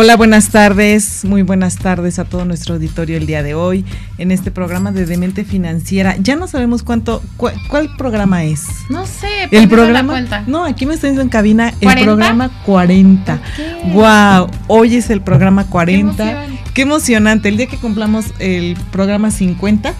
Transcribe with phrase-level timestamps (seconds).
[0.00, 3.84] Hola, buenas tardes, muy buenas tardes a todo nuestro auditorio el día de hoy
[4.18, 6.14] en este programa de Demente Financiera.
[6.20, 8.64] Ya no sabemos cuánto, cuál programa es.
[8.90, 10.44] No sé, el programa.
[10.46, 13.40] No, aquí me estoy diciendo en cabina el programa 40.
[13.92, 16.46] Wow, hoy es el programa 40.
[16.74, 17.48] Qué, emocionante.
[17.48, 19.94] El día que cumplamos el programa 50,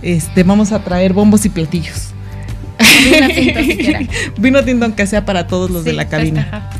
[0.00, 2.14] este, vamos a traer bombos y platillos.
[3.04, 6.70] Vino tinto, Vino tinto aunque sea para todos los de la cabina.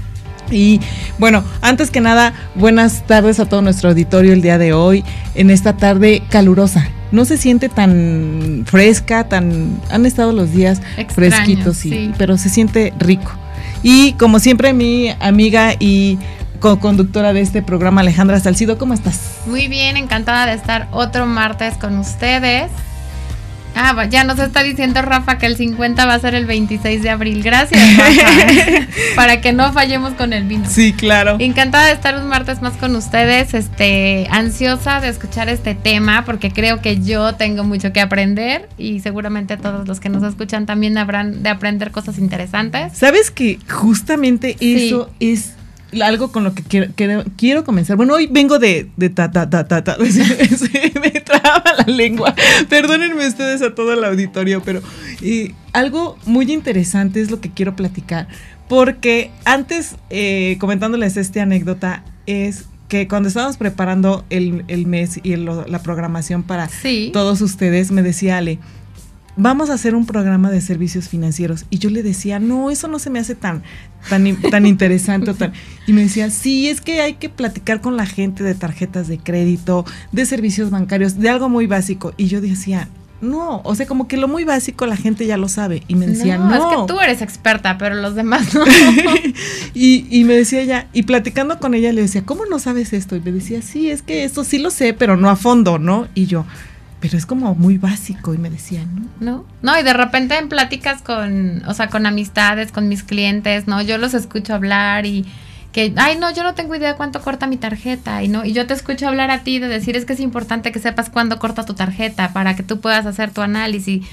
[0.50, 0.80] Y
[1.18, 5.04] bueno, antes que nada, buenas tardes a todo nuestro auditorio el día de hoy,
[5.34, 6.88] en esta tarde calurosa.
[7.12, 10.82] No se siente tan fresca, tan han estado los días
[11.14, 13.32] fresquitos, sí, pero se siente rico.
[13.82, 16.18] Y como siempre, mi amiga y
[16.58, 19.20] co-conductora de este programa, Alejandra Salcido, ¿cómo estás?
[19.46, 22.70] Muy bien, encantada de estar otro martes con ustedes.
[23.74, 27.10] Ah, ya nos está diciendo Rafa que el 50 va a ser el 26 de
[27.10, 27.42] abril.
[27.42, 28.86] Gracias, Rafa.
[29.16, 30.64] para que no fallemos con el vino.
[30.68, 31.36] Sí, claro.
[31.40, 33.54] Encantada de estar un martes más con ustedes.
[33.54, 39.00] Este, ansiosa de escuchar este tema porque creo que yo tengo mucho que aprender y
[39.00, 42.92] seguramente todos los que nos escuchan también habrán de aprender cosas interesantes.
[42.96, 45.53] ¿Sabes que justamente eso es
[46.02, 46.92] algo con lo que quiero,
[47.36, 47.96] quiero, comenzar.
[47.96, 49.96] Bueno, hoy vengo de, de ta, ta, ta, ta, ta.
[51.00, 52.34] me traba la lengua.
[52.68, 54.82] Perdónenme ustedes a todo el auditorio, pero
[55.72, 58.28] algo muy interesante es lo que quiero platicar.
[58.68, 65.36] Porque antes, eh, comentándoles esta anécdota, es que cuando estábamos preparando el, el mes y
[65.36, 66.68] la programación para
[67.12, 68.58] todos ustedes, me decía Ale,
[69.36, 71.66] vamos a hacer un programa de servicios financieros.
[71.70, 73.62] Y yo le decía, no, eso no se me hace tan,
[74.08, 75.34] tan, tan interesante.
[75.34, 75.52] tan...
[75.86, 79.18] Y me decía, sí, es que hay que platicar con la gente de tarjetas de
[79.18, 82.14] crédito, de servicios bancarios, de algo muy básico.
[82.16, 82.88] Y yo decía,
[83.20, 85.82] no, o sea, como que lo muy básico la gente ya lo sabe.
[85.88, 86.54] Y me decía, no.
[86.54, 88.64] es que tú eres experta, pero los demás no.
[89.74, 93.16] y, y me decía ella, y platicando con ella le decía, ¿cómo no sabes esto?
[93.16, 96.06] Y me decía, sí, es que esto sí lo sé, pero no a fondo, ¿no?
[96.14, 96.44] Y yo,
[97.04, 99.32] pero es como muy básico y me decían, ¿no?
[99.32, 103.68] No, no, y de repente en pláticas con, o sea, con amistades, con mis clientes,
[103.68, 103.82] ¿no?
[103.82, 105.26] Yo los escucho hablar y
[105.70, 108.66] que, ay, no, yo no tengo idea cuánto corta mi tarjeta, y no, y yo
[108.66, 111.66] te escucho hablar a ti de decir, es que es importante que sepas cuándo corta
[111.66, 114.06] tu tarjeta para que tú puedas hacer tu análisis.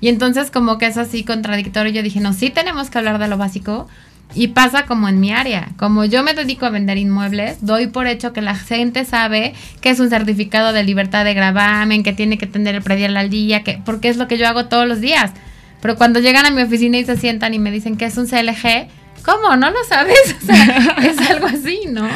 [0.00, 3.28] Y entonces como que es así contradictorio, yo dije, no, sí tenemos que hablar de
[3.28, 3.88] lo básico,
[4.34, 5.70] y pasa como en mi área.
[5.76, 9.90] Como yo me dedico a vender inmuebles, doy por hecho que la gente sabe que
[9.90, 13.62] es un certificado de libertad de gravamen, que tiene que tener el predial al día,
[13.62, 15.32] que, porque es lo que yo hago todos los días.
[15.80, 18.26] Pero cuando llegan a mi oficina y se sientan y me dicen que es un
[18.26, 18.88] CLG,
[19.24, 19.56] ¿cómo?
[19.56, 20.36] ¿No lo sabes?
[20.42, 22.06] O sea, es algo así, ¿no?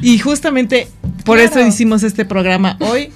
[0.00, 0.88] Y justamente
[1.24, 3.10] por eso hicimos este programa hoy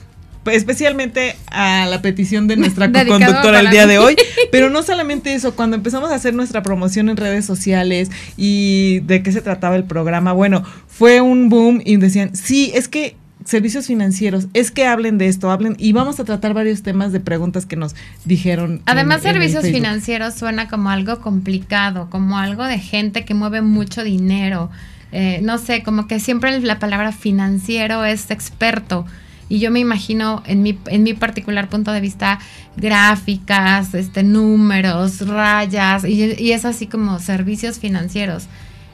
[0.46, 4.16] especialmente a la petición de nuestra conductora el día de hoy.
[4.52, 9.22] Pero no solamente eso, cuando empezamos a hacer nuestra promoción en redes sociales y de
[9.22, 13.86] qué se trataba el programa, bueno, fue un boom y decían, sí, es que servicios
[13.86, 17.66] financieros, es que hablen de esto, hablen y vamos a tratar varios temas de preguntas
[17.66, 18.82] que nos dijeron.
[18.86, 24.70] Además, servicios financieros suena como algo complicado, como algo de gente que mueve mucho dinero.
[25.10, 29.04] Eh, no sé, como que siempre la palabra financiero es experto
[29.52, 32.38] y yo me imagino en mi, en mi particular punto de vista
[32.78, 38.46] gráficas, este, números, rayas y, y es así como servicios financieros.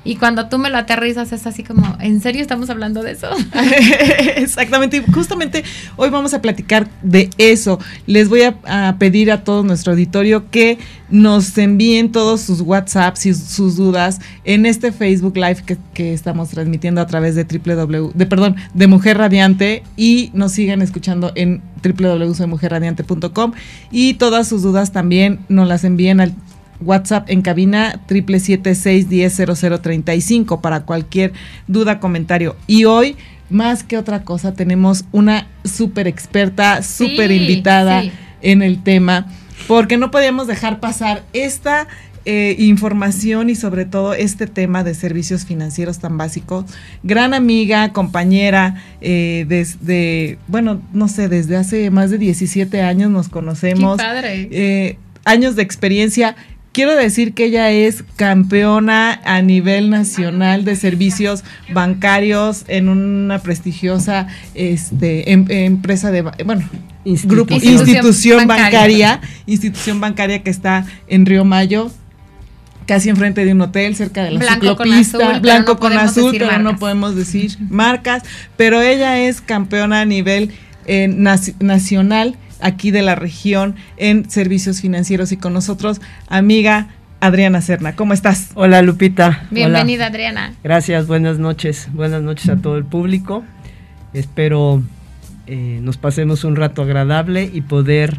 [0.04, 3.28] Y cuando tú me lo aterrizas es así como, ¿en serio estamos hablando de eso?
[4.36, 5.64] Exactamente, y justamente
[5.96, 7.78] hoy vamos a platicar de eso.
[8.06, 10.78] Les voy a, pedir a todo nuestro auditorio que
[11.10, 15.78] nos envíen todos sus WhatsApps y sus dudas en este Facebook Live que,
[16.12, 21.32] estamos transmitiendo a través de www, de perdón, de Mujer Radiante y nos sigan escuchando
[21.34, 23.52] en www.mujerradiante.com
[23.90, 26.34] y todas sus dudas también nos las envíen al
[26.80, 31.32] WhatsApp en cabina triple siete seis diez cero cero treinta y cinco para cualquier
[31.66, 32.56] duda, comentario.
[32.66, 33.16] Y hoy,
[33.50, 38.02] más que otra cosa, tenemos una súper experta, súper invitada
[38.42, 39.26] en el tema,
[39.66, 41.88] porque no podíamos dejar pasar esta
[42.30, 46.66] eh, información y sobre todo este tema de servicios financieros tan básicos.
[47.02, 53.30] Gran amiga, compañera, eh, desde, bueno, no sé, desde hace más de 17 años nos
[53.30, 53.96] conocemos.
[53.96, 54.46] padre.
[54.50, 56.36] Eh, años de experiencia
[56.72, 61.42] quiero decir que ella es campeona a nivel nacional de servicios
[61.72, 66.68] bancarios en una prestigiosa este, em- empresa de, bueno,
[67.24, 68.68] grupo, Institución institución bancaria.
[68.68, 71.90] bancaria, institución bancaria que está en Río Mayo,
[72.86, 75.92] casi enfrente de un hotel, cerca de la Blanco con ciclopista, azul, blanco no con
[75.98, 76.80] azul, pero no marcas.
[76.80, 78.22] podemos decir marcas,
[78.56, 80.52] pero ella es campeona a nivel
[80.86, 86.88] eh, naci- nacional aquí de la región en servicios financieros y con nosotros, amiga
[87.20, 88.50] Adriana Serna, ¿cómo estás?
[88.54, 89.46] Hola Lupita.
[89.50, 90.06] Bienvenida, Hola.
[90.06, 90.54] Adriana.
[90.62, 91.88] Gracias, buenas noches.
[91.92, 93.44] Buenas noches a todo el público.
[94.12, 94.82] Espero
[95.50, 98.18] eh, nos pasemos un rato agradable y poder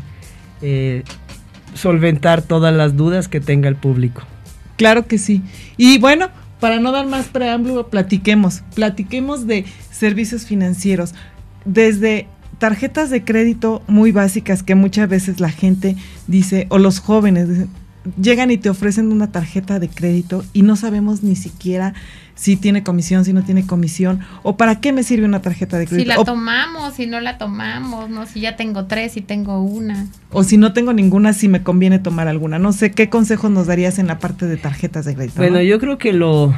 [0.63, 1.03] eh,
[1.75, 4.23] solventar todas las dudas que tenga el público.
[4.77, 5.43] Claro que sí.
[5.77, 8.63] Y bueno, para no dar más preámbulo, platiquemos.
[8.73, 11.13] Platiquemos de servicios financieros.
[11.65, 12.27] Desde
[12.59, 15.95] tarjetas de crédito muy básicas que muchas veces la gente
[16.27, 17.69] dice, o los jóvenes dicen,
[18.21, 21.93] llegan y te ofrecen una tarjeta de crédito y no sabemos ni siquiera
[22.35, 25.85] si tiene comisión, si no tiene comisión, o para qué me sirve una tarjeta de
[25.85, 26.07] Si crédito.
[26.09, 30.07] la o, tomamos, si no la tomamos, no, si ya tengo tres, si tengo una.
[30.31, 32.57] o si no tengo ninguna, si me conviene tomar alguna.
[32.57, 35.35] No sé, ¿qué consejos nos darías en la parte de tarjetas de crédito?
[35.35, 35.63] Bueno, no?
[35.63, 36.53] yo creo que lo,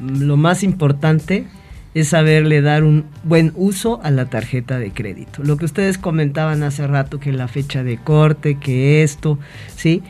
[0.00, 1.46] lo más importante
[1.94, 5.42] es saberle dar un buen uso a la tarjeta de crédito.
[5.44, 9.38] Lo que ustedes comentaban hace rato, que la fecha de corte, que esto,
[9.76, 10.02] ¿sí?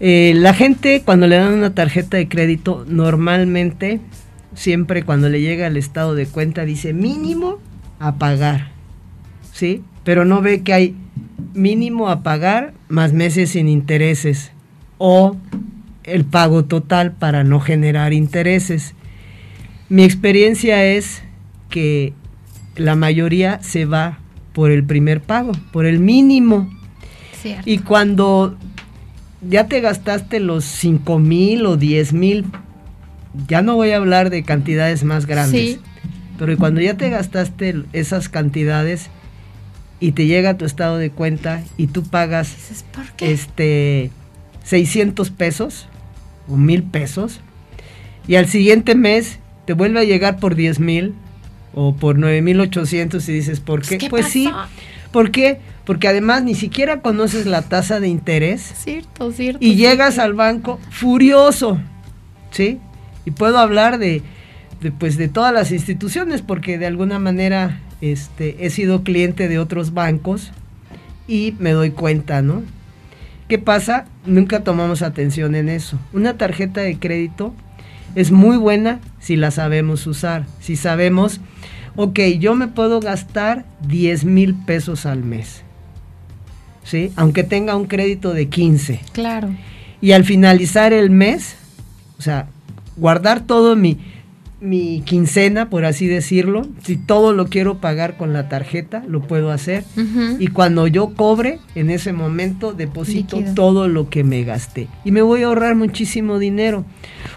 [0.00, 4.00] Eh, la gente cuando le dan una tarjeta de crédito, normalmente,
[4.54, 7.58] siempre cuando le llega el estado de cuenta, dice mínimo
[7.98, 8.70] a pagar,
[9.52, 9.82] ¿sí?
[10.04, 10.96] Pero no ve que hay
[11.52, 14.52] mínimo a pagar más meses sin intereses
[14.98, 15.36] o
[16.02, 18.94] el pago total para no generar intereses.
[19.94, 21.22] Mi experiencia es
[21.70, 22.14] que
[22.74, 24.18] la mayoría se va
[24.52, 26.68] por el primer pago, por el mínimo.
[27.40, 27.62] Cierto.
[27.64, 28.58] Y cuando
[29.48, 32.44] ya te gastaste los 5 mil o 10 mil,
[33.46, 35.80] ya no voy a hablar de cantidades más grandes, Sí.
[36.40, 39.10] pero cuando ya te gastaste esas cantidades
[40.00, 43.30] y te llega tu estado de cuenta y tú pagas Dices, ¿por qué?
[43.30, 44.10] este
[44.64, 45.86] 600 pesos
[46.48, 47.38] o mil pesos
[48.26, 51.14] y al siguiente mes te vuelve a llegar por 10 mil
[51.74, 53.98] o por 9800 y dices, ¿por qué?
[53.98, 54.50] ¿Qué pues sí?
[55.12, 55.60] ¿por qué?
[55.84, 59.58] Porque además ni siquiera conoces la tasa de interés Cierto, cierto.
[59.64, 60.22] y llegas cierto.
[60.30, 61.78] al banco furioso,
[62.50, 62.78] ¿sí?
[63.24, 64.22] Y puedo hablar de,
[64.80, 69.58] de, pues de todas las instituciones porque de alguna manera este, he sido cliente de
[69.58, 70.52] otros bancos
[71.28, 72.62] y me doy cuenta, ¿no?
[73.48, 74.06] ¿Qué pasa?
[74.26, 75.98] Nunca tomamos atención en eso.
[76.12, 77.54] Una tarjeta de crédito
[78.14, 81.40] es muy buena si la sabemos usar, si sabemos,
[81.96, 85.62] ok, yo me puedo gastar 10 mil pesos al mes,
[86.84, 87.12] ¿sí?
[87.16, 89.48] Aunque tenga un crédito de 15 Claro.
[90.00, 91.56] y al finalizar el mes,
[92.18, 92.46] o sea,
[92.96, 93.98] guardar todo mi,
[94.64, 99.50] mi quincena, por así decirlo, si todo lo quiero pagar con la tarjeta, lo puedo
[99.50, 99.84] hacer.
[100.38, 103.54] Y cuando yo cobre, en ese momento deposito Líquido.
[103.54, 104.88] todo lo que me gasté.
[105.04, 106.84] Y me voy a ahorrar muchísimo dinero.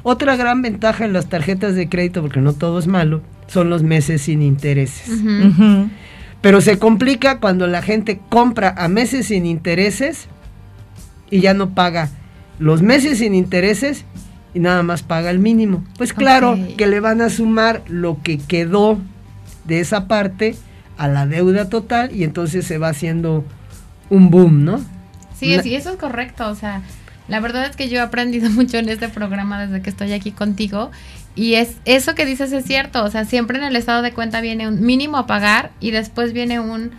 [0.04, 3.84] Otra gran ventaja en las tarjetas de crédito, porque no todo es malo, son los
[3.84, 5.12] meses sin intereses.
[6.42, 10.28] Pero se complica cuando la gente compra a meses sin intereses
[11.30, 12.10] y ya no paga
[12.60, 14.06] los meses sin intereses
[14.58, 15.84] y nada más paga el mínimo.
[16.00, 19.00] Pues claro que le van a sumar lo que quedó
[19.66, 20.56] de esa parte
[20.98, 23.46] a la deuda total y entonces se va haciendo
[24.10, 24.84] un boom, ¿no?
[25.38, 26.50] Sí, sí, eso es correcto.
[26.50, 26.82] O sea,
[27.28, 30.32] la verdad es que yo he aprendido mucho en este programa desde que estoy aquí
[30.32, 30.90] contigo.
[31.36, 33.04] Y es eso que dices es cierto.
[33.04, 36.34] O sea, siempre en el estado de cuenta viene un mínimo a pagar y después
[36.34, 36.90] viene un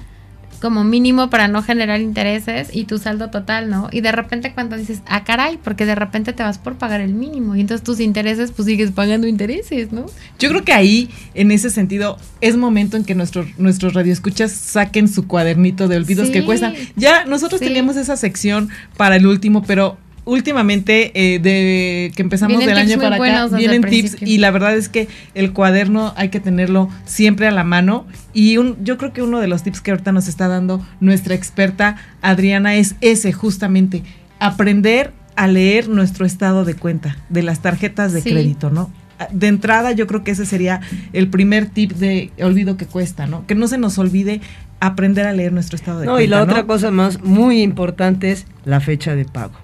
[0.61, 3.89] como mínimo para no generar intereses y tu saldo total, ¿no?
[3.93, 7.15] Y de repente cuando dices, ah, caray, porque de repente te vas por pagar el
[7.15, 10.07] mínimo y entonces tus intereses pues sigues pagando intereses, ¿no?
[10.39, 15.09] Yo creo que ahí, en ese sentido, es momento en que nuestros nuestros radioescuchas saquen
[15.09, 16.33] su cuadernito de olvidos Sí.
[16.33, 16.75] que cuestan.
[16.97, 17.67] Ya nosotros Sí.
[17.67, 19.97] teníamos esa sección para el último, pero
[20.29, 24.29] últimamente eh, de que empezamos Vienen del año para acá vienen tips principio.
[24.29, 28.59] y la verdad es que el cuaderno hay que tenerlo siempre a la mano y
[28.59, 31.97] un, yo creo que uno de los tips que ahorita nos está dando nuestra experta
[32.23, 34.03] Adriana es ese justamente
[34.39, 38.31] aprender a leer nuestro estado de cuenta de las tarjetas de Sí.
[38.31, 38.91] crédito, ¿no?
[39.33, 40.81] De entrada yo creo que ese sería
[41.13, 43.47] el primer tip de olvido que cuesta, ¿no?
[43.47, 44.41] Que no se nos olvide
[44.81, 46.25] aprender a leer nuestro estado de No, cuenta.
[46.25, 46.43] y la ¿no?
[46.45, 49.55] otra cosa más muy importante es la fecha de pago.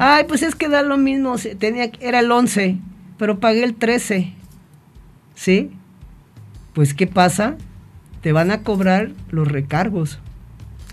[0.00, 2.76] Ay, pues es que da lo mismo, tenía era el 11,
[3.18, 4.32] pero pagué el 13.
[5.34, 5.70] ¿Sí?
[6.72, 7.56] Pues ¿qué pasa?
[8.20, 10.18] Te van a cobrar los recargos.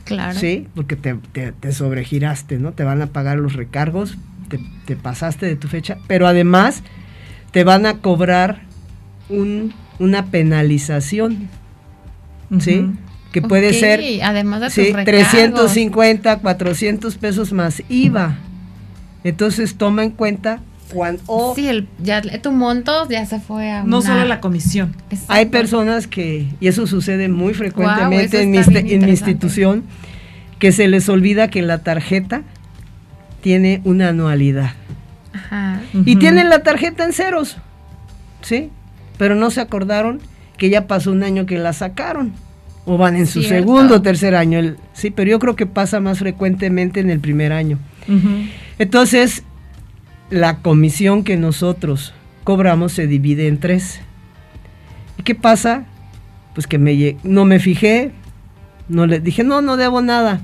[0.06, 0.40] Claro.
[0.40, 2.72] Sí, porque te, te- te sobregiraste, ¿no?
[2.72, 6.82] Te van a pagar los recargos, te, te pasaste de tu fecha, pero además
[7.52, 8.62] te van a cobrar
[9.30, 11.48] un- una penalización,
[12.60, 12.90] ¿sí?
[13.32, 15.06] Que puede ser Además de tus sí, recargos.
[15.32, 18.38] 350, 400 pesos más IVA.
[19.24, 20.60] Entonces toma en cuenta
[20.94, 24.96] cuando Sí, el, ya, tu monto ya se fue a No una- solo la comisión.
[25.12, 25.34] Exacto.
[25.34, 29.84] hay personas que, y eso sucede muy frecuentemente en, mi, en institución,
[30.58, 32.42] que se les olvida que la tarjeta
[33.42, 34.72] tiene una anualidad.
[35.34, 35.80] Ajá.
[36.06, 37.58] Y tienen la tarjeta en ceros,
[38.42, 38.72] ¿sí?
[39.20, 40.20] Pero no se acordaron
[40.58, 42.34] que ya pasó un año que la sacaron.
[42.92, 43.56] O van en su Cierto.
[43.60, 44.58] segundo o tercer año.
[44.58, 47.78] el- sí, pero yo creo que pasa más frecuentemente en el primer año.
[48.80, 49.44] Entonces,
[50.32, 54.02] la comisión que nosotros cobramos se divide en tres.
[55.18, 55.86] ¿Y qué pasa?
[56.56, 58.12] Pues que me no me fijé,
[58.88, 60.42] no le dije, no, no debo nada.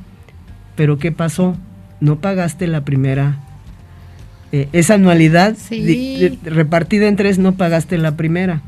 [0.75, 1.55] Pero ¿qué pasó?
[1.99, 3.39] No pagaste la primera.
[4.51, 5.81] eh, esa anualidad Sí.
[5.81, 8.61] di- de- repartida en tres, no pagaste la primera.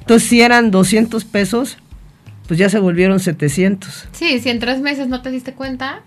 [0.00, 1.76] Entonces, si eran 200 pesos,
[2.46, 4.08] pues ya se volvieron 700.
[4.12, 6.02] Sí, si en tres meses no te diste cuenta,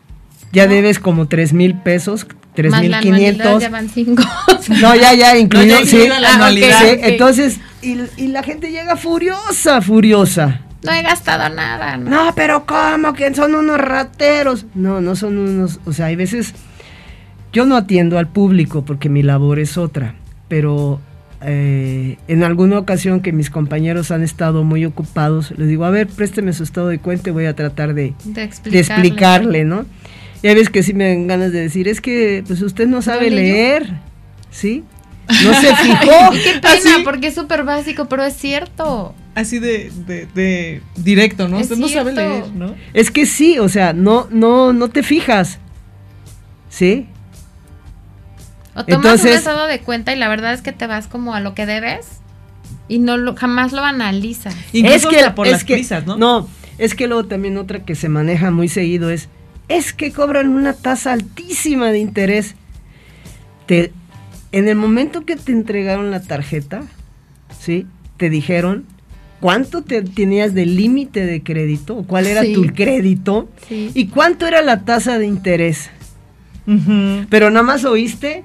[0.52, 0.74] Ya No.
[0.74, 3.62] debes como 3 mil pesos, tres más mil la anualidad 500.
[3.62, 4.24] ya van cinco.
[4.82, 6.08] No, ya, ya, incluido, ya sí.
[6.08, 6.50] la Ah.
[6.52, 10.62] Sí, entonces, y, y la gente llega furiosa, furiosa.
[10.84, 11.98] No he gastado nada.
[11.98, 12.10] ¿no?
[12.10, 13.14] No, pero ¿cómo?
[13.14, 14.66] Que son unos rateros.
[14.76, 16.54] No, no son unos, o sea, hay veces,
[17.54, 20.16] yo no atiendo al público porque mi labor es otra,
[20.48, 21.00] pero
[21.42, 26.08] eh, en alguna ocasión que mis compañeros han estado muy ocupados, les digo, a ver,
[26.08, 29.64] présteme su estado de cuenta y voy a tratar de, De de explicarle.
[29.64, 29.86] ¿no?
[30.42, 33.02] Y hay veces que sí me dan ganas de decir, es que pues usted no
[33.02, 33.90] sabe leer,
[34.52, 34.84] ¿sí?
[35.44, 36.32] No se fijó.
[36.32, 36.90] Qué pena, Así.
[37.04, 39.14] porque es súper básico, pero es cierto.
[39.36, 41.58] Así de, de, de directo, ¿no?
[41.58, 42.76] Es Usted no sabe leer, ¿no?
[42.94, 45.60] Es que sí, o sea, no, no, no te fijas,
[46.70, 47.08] ¿sí?
[48.80, 51.34] O tomas Entonces- un estado de cuenta y la verdad es que te vas como
[51.36, 52.08] a lo que debes
[52.88, 54.56] y no lo, jamás lo analizas.
[54.74, 56.18] Incluso hasta por las que- prisas, ¿no?
[56.18, 59.28] No, es que luego también otra que se maneja muy seguido es,
[59.68, 62.56] es que cobran una tasa altísima de interés.
[63.66, 63.92] Te,
[64.52, 66.82] en el momento que te entregaron la tarjeta,
[67.60, 67.86] ¿sí?
[68.18, 68.86] Te dijeron
[69.42, 72.54] cuánto te tenías de límite de crédito, o cuál era Sí.
[72.54, 73.92] tu crédito, Sí.
[73.94, 75.90] y cuánto era la tasa de interés.
[77.30, 78.44] Pero nada más oíste,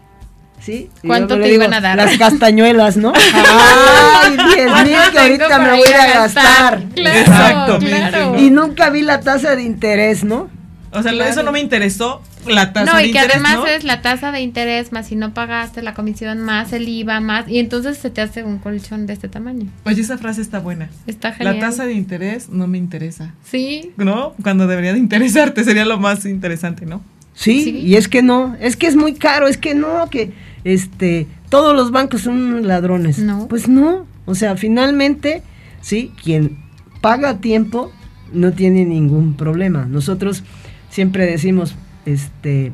[1.06, 1.96] ¿Cuánto te iban a dar?
[1.96, 3.12] Las castañuelas, ¿no?
[3.64, 6.82] ¡Ay, 10 mil que ahorita me voy a gastar!
[6.94, 8.32] Claro, Exactamente, claro.
[8.32, 8.40] ¿no?
[8.40, 10.48] Y nunca vi la tasa de interés, ¿no?
[10.92, 11.30] O sea, Claro.
[11.30, 13.66] eso no me interesó, la tasa No, de y que interés, además ¿no?
[13.66, 17.48] es la tasa de interés más si no pagaste la comisión más el IVA más
[17.48, 19.66] y entonces se te hace un colchón de este tamaño.
[19.86, 20.88] Oye, esa frase está buena.
[21.08, 21.56] Está genial.
[21.58, 23.90] La tasa de interés no me interesa, Sí.
[23.96, 24.34] ¿no?
[24.42, 27.02] Cuando debería de interesarte, sería lo más interesante, ¿no?
[27.34, 27.70] Sí, Sí.
[27.78, 30.30] y es que no, es que es muy caro, es que no, que
[30.64, 33.18] este, todos los bancos son ladrones.
[33.18, 33.46] No.
[33.48, 35.42] Pues no, o sea, finalmente,
[35.80, 36.58] sí, quien
[37.00, 37.92] paga a tiempo
[38.32, 39.84] no tiene ningún problema.
[39.84, 40.42] Nosotros
[40.90, 42.72] siempre decimos, este,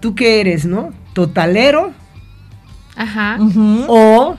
[0.00, 0.92] ¿tú qué eres, no?
[1.12, 1.92] ¿Totalero
[2.96, 3.38] Ajá.
[3.88, 4.36] O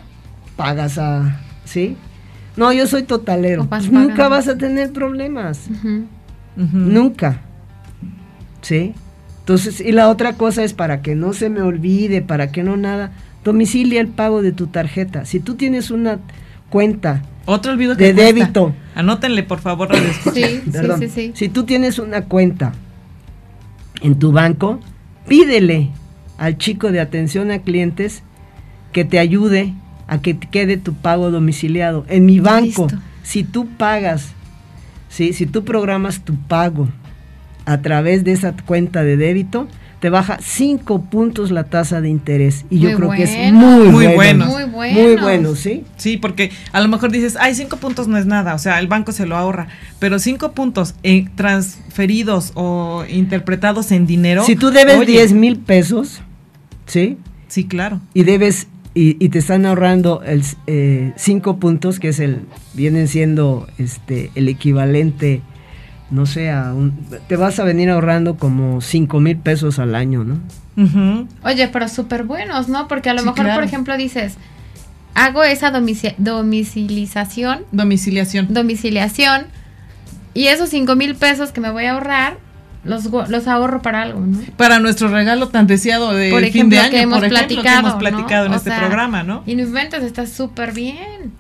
[0.56, 1.96] pagas a, sí?
[2.56, 3.66] No, yo soy totalero.
[3.66, 5.70] Vas Pues nunca vas a tener problemas.
[6.56, 7.42] Nunca.
[8.62, 8.96] ¿Sí?
[9.48, 12.76] Entonces, y la otra cosa es para que no se me olvide, para que no
[12.76, 13.14] nada,
[13.46, 15.24] domicilia el pago de tu tarjeta.
[15.24, 16.20] Si tú tienes una
[16.70, 18.34] cuenta, Otro olvido que De cuesta.
[18.42, 18.76] débito.
[18.94, 20.10] Anótenle, por favor, radio.
[20.34, 21.32] Sí, sí, perdón, sí, sí.
[21.34, 22.74] si tú tienes una cuenta
[24.02, 24.82] en tu banco,
[25.30, 25.92] pídele
[26.38, 28.24] al chico de atención a clientes
[28.92, 29.74] que te ayude
[30.10, 32.06] a que te quede tu pago domiciliado.
[32.10, 33.00] En mi banco, Listo.
[33.24, 34.34] si tú pagas,
[35.08, 35.32] ¿sí?
[35.32, 36.90] si tú programas tu pago
[37.68, 39.68] a través de esa cuenta de débito,
[40.00, 42.66] te baja cinco puntos la tasa de interés.
[42.70, 44.46] Y yo Muy creo que es muy, Muy bueno.
[44.46, 45.02] Muy bueno.
[45.02, 45.84] Muy bueno, ¿sí?
[45.98, 48.88] Sí, porque a lo mejor dices, ay, cinco puntos no es nada, o sea, el
[48.88, 49.68] banco se lo ahorra,
[50.00, 54.46] pero cinco puntos eh, transferidos o interpretados en dinero.
[54.46, 56.22] Si tú debes oye, 10 mil pesos,
[56.86, 57.18] ¿sí?
[57.50, 58.00] Sí, claro.
[58.14, 62.42] y debes y, y te están ahorrando el eh, cinco puntos que es el
[62.74, 65.42] vienen siendo este el equivalente
[66.10, 66.94] no sé a un,
[67.28, 70.40] te vas a venir ahorrando como cinco mil pesos al año no.
[71.44, 72.88] Oye, pero súper buenos, ¿no?
[72.88, 73.56] Porque a lo Sí, mejor, claro.
[73.56, 74.36] por ejemplo, dices,
[75.16, 78.54] hago esa domici- domicilización, Domiciliación.
[78.54, 79.48] domiciliación,
[80.34, 82.38] y esos cinco mil pesos que me voy a ahorrar,
[82.84, 84.40] los, los ahorro para algo, ¿no?
[84.56, 87.54] Para nuestro regalo tan deseado de Por fin de año, que hemos por ejemplo, que
[87.56, 89.44] platicado, hemos platicado en este sea, programa, ¿no?
[89.46, 91.34] Y no inventes, está súper bien.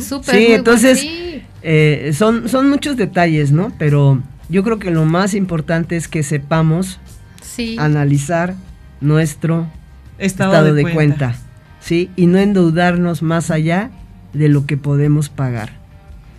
[0.00, 1.42] Súper Sí, entonces- sí.
[1.62, 6.22] Eh, son son muchos detalles no pero yo creo que lo más importante es que
[6.22, 7.00] sepamos
[7.42, 7.76] Sí.
[7.78, 8.54] analizar
[9.00, 9.66] nuestro
[10.18, 10.94] Estado, estado, de, de, cuenta.
[10.94, 11.38] cuenta.
[11.80, 12.10] ¿sí?
[12.16, 13.90] Y no endeudarnos más allá
[14.32, 15.72] de lo que podemos pagar.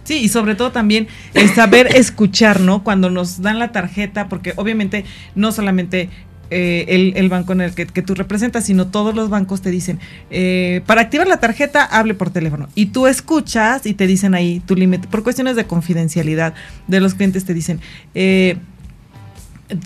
[0.04, 2.84] Sí, y sobre todo también el saber escuchar, ¿no?
[2.84, 5.04] Cuando nos dan la tarjeta, porque obviamente
[5.36, 6.10] no solamente
[6.50, 10.00] eh, el, banco en el que, tú representas, sino todos los bancos te dicen,
[10.30, 12.70] eh, para activar la tarjeta, hable por teléfono.
[12.76, 16.54] Y tú escuchas y te dicen ahí tu límite, por cuestiones de confidencialidad
[16.88, 17.82] de los clientes te dicen,
[18.16, 18.58] eh,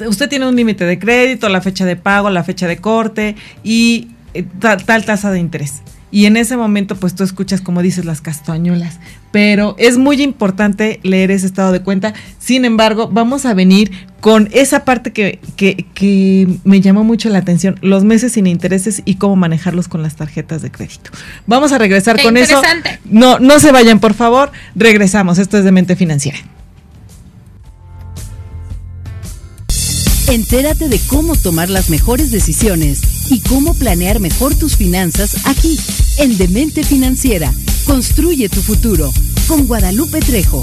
[0.08, 4.10] usted tiene un límite de crédito, la fecha de pago, la fecha de corte y
[4.60, 5.82] tal, tal tasa de interés.
[6.12, 9.00] Y en ese momento, pues tú escuchas, como dices, las castañuelas.
[9.32, 12.13] Pero es muy importante leer ese estado de cuenta.
[12.38, 13.91] Sin embargo, vamos a venir
[14.22, 19.01] con esa parte que, que, que me llamó mucho la atención, los meses sin intereses
[19.04, 21.10] y cómo manejarlos con las tarjetas de crédito.
[21.48, 22.54] Vamos a regresar Qué con eso.
[22.56, 23.00] interesante.
[23.04, 24.51] No, no se vayan, por favor.
[24.75, 25.40] Regresamos.
[25.40, 26.38] Esto es de mente financiera.
[30.28, 33.01] Entérate de cómo tomar las mejores decisiones
[33.32, 35.78] y cómo planear mejor tus finanzas aquí,
[36.20, 37.51] en Demente Financiera.
[37.86, 39.12] Construye tu futuro
[39.48, 40.62] con Guadalupe Trejo.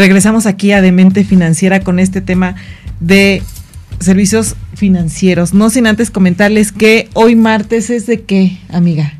[0.00, 2.54] Regresamos aquí a Demente Financiera con este tema
[3.00, 3.42] de
[3.98, 5.52] servicios financieros.
[5.52, 9.12] No sin antes comentarles que hoy martes es de qué, amiga?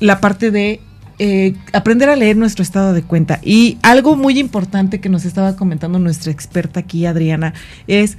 [0.00, 0.80] la parte de
[1.20, 3.40] eh, aprender a leer nuestro estado de cuenta.
[3.42, 7.54] Y algo muy importante que nos estaba comentando nuestra experta aquí, Adriana,
[7.86, 8.18] es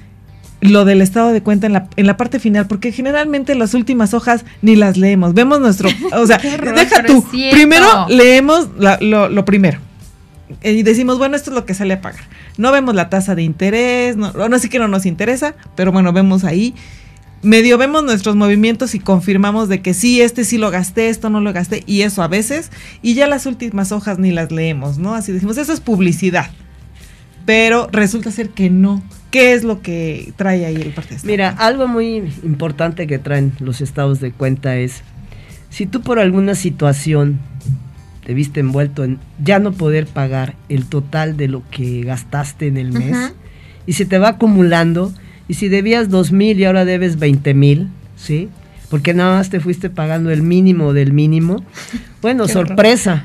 [0.62, 4.14] lo del estado de cuenta en la, en la parte final, porque generalmente las últimas
[4.14, 5.34] hojas ni las leemos.
[5.34, 6.38] Vemos nuestro, o sea,
[6.76, 9.80] deja tú, primero leemos la- lo, lo primero.
[10.62, 12.24] Eh, Y decimos, bueno, esto es lo que sale a pagar.
[12.58, 16.14] No vemos la tasa de interés, no, no así que no nos interesa, pero bueno,
[16.14, 16.74] vemos ahí.
[17.42, 21.40] Medio vemos nuestros movimientos y confirmamos de que sí, este sí lo gasté, esto no
[21.40, 22.70] lo gasté, y eso a veces,
[23.02, 25.14] y ya las últimas hojas ni las leemos, ¿no?
[25.16, 26.50] Así decimos, eso es publicidad.
[27.46, 29.02] Pero resulta ser que no.
[29.32, 31.18] ¿Qué es lo que trae ahí el parte?
[31.24, 35.02] Mira, algo muy importante que traen los estados de cuenta es,
[35.70, 37.40] si tú por alguna situación
[38.30, 42.78] te viste envuelto en ya no poder pagar el total de lo que gastaste en
[42.78, 43.34] el mes,
[43.88, 45.12] y se te va acumulando,
[45.48, 48.50] y si debías dos mil y ahora debes 20 mil, ¿sí?
[48.92, 51.63] Porque nada más te fuiste pagando el mínimo del mínimo.
[52.22, 53.24] Bueno, sorpresa,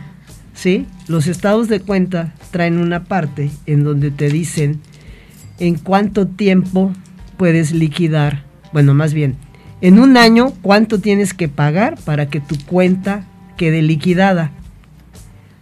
[0.55, 0.87] ¿sí?
[1.07, 4.81] Los estados de cuenta traen una parte en donde te dicen
[5.59, 6.95] en cuánto tiempo
[7.37, 9.37] puedes liquidar, bueno, más bien,
[9.83, 13.27] en un año cuánto tienes que pagar para que tu cuenta
[13.59, 14.51] quede liquidada.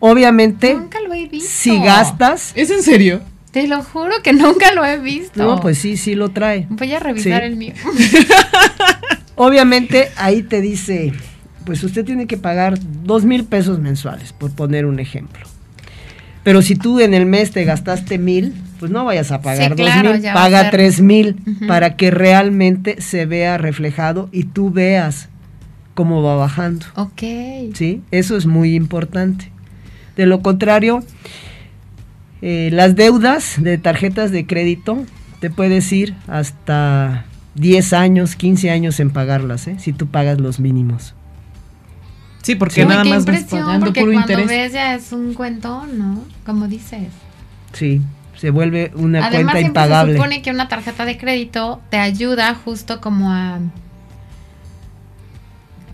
[0.04, 1.48] Obviamente, Nunca lo he visto.
[1.48, 3.20] si gastas, ¿Es en serio?
[3.52, 5.44] Te lo juro que nunca lo he visto.
[5.44, 6.66] no, pues sí, sí lo trae.
[6.70, 7.46] Voy a revisar Sí.
[7.46, 7.74] el mío.
[9.36, 11.12] Obviamente ahí te dice,
[11.64, 15.46] pues usted tiene que pagar dos mil pesos mensuales, por poner un ejemplo.
[16.42, 19.68] Pero si tú en el mes te gastaste mil, pues no vayas a pagar Sí,
[19.68, 21.36] dos claro, mil, paga tres mil
[21.68, 25.28] para que realmente se vea reflejado y tú veas
[25.94, 26.86] cómo va bajando.
[26.96, 27.22] Ok.
[27.74, 28.02] ¿sí?
[28.10, 29.52] Eso es muy importante.
[30.16, 31.02] De lo contrario,
[32.42, 35.04] eh, las deudas de tarjetas de crédito
[35.40, 39.76] te puedes ir hasta 10 años, 15 años en pagarlas, ¿eh?
[39.78, 41.14] si tú pagas los mínimos.
[42.42, 44.48] Sí, porque nada más vas pagando porque puro cuando interés.
[44.48, 46.24] ves ya es un cuentón, ¿no?
[46.44, 47.08] Como dices.
[47.72, 48.02] Sí,
[48.36, 50.12] se vuelve una Además, cuenta siempre impagable.
[50.12, 53.60] se supone que una tarjeta de crédito te ayuda justo como a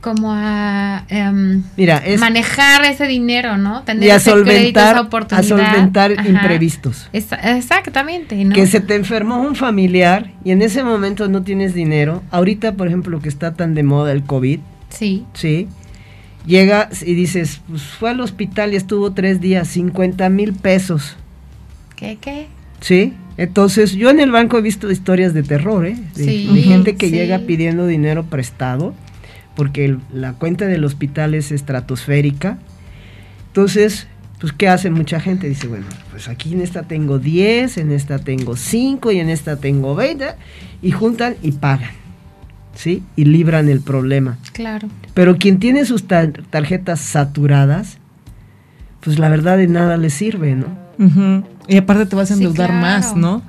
[0.08, 3.82] como a em, Mira, es manejar ese dinero, ¿no?
[3.82, 6.26] Tener y a solventar, esa a solventar Ajá.
[6.26, 7.10] imprevistos.
[7.12, 8.54] Exactamente, ¿no?
[8.54, 12.22] Que se te enfermó un familiar y en ese momento no tienes dinero.
[12.30, 15.68] Ahorita, por ejemplo, que está tan de moda el COVID, Sí, ¿sí?
[16.46, 21.16] Llegas y dices, pues fue al hospital y estuvo tres días, 50 mil pesos,
[21.96, 22.46] ¿qué, qué?
[22.80, 23.12] ¿sí?
[23.36, 25.96] Entonces, yo en el banco he visto historias de terror, ¿eh?
[26.16, 27.12] De, Sí, de gente que sí.
[27.14, 28.94] llega pidiendo dinero prestado,
[29.58, 32.58] porque el- la cuenta del hospital es estratosférica.
[33.48, 34.06] Entonces,
[34.40, 35.48] pues, ¿qué hace mucha gente?
[35.48, 39.56] Dice, bueno, pues aquí en esta tengo 10, en esta tengo 5 y en esta
[39.56, 40.26] tengo 20,
[40.80, 41.90] y juntan y pagan,
[42.76, 43.02] ¿sí?
[43.16, 44.38] Y libran el problema.
[44.52, 44.86] Claro.
[45.12, 47.98] Pero quien tiene sus tar- tarjetas saturadas,
[49.00, 50.66] pues la verdad de nada le sirve, ¿no?
[51.66, 52.80] Y aparte te vas a Sí, endeudar claro.
[52.80, 53.42] más, ¿no?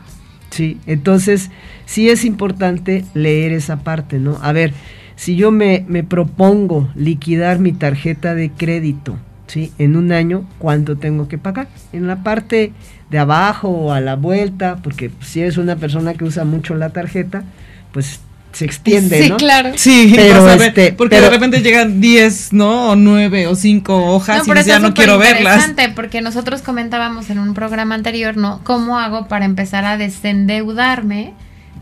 [0.50, 1.52] Sí, entonces
[1.86, 4.40] sí es importante leer esa parte, ¿no?
[4.42, 4.74] A ver,
[5.20, 9.74] si yo me, me propongo liquidar mi tarjeta de crédito, ¿sí?
[9.78, 11.68] En un año, ¿cuánto tengo que pagar?
[11.92, 12.72] En la parte
[13.10, 16.92] de abajo o a la vuelta, porque si eres una persona que usa mucho la
[16.92, 17.44] tarjeta,
[17.92, 18.22] pues
[18.54, 19.36] se extiende, sí, ¿no?
[19.36, 19.72] claro.
[19.76, 22.92] Sí, Pero, vas a ver, este, porque pero- de repente llegan 10, ¿no?
[22.92, 25.70] O 9 o 5 hojas y pero dices, ya no quiero verlas.
[25.96, 28.62] Porque nosotros comentábamos en un programa anterior, ¿no?
[28.64, 31.34] ¿Cómo hago para empezar a desendeudarme?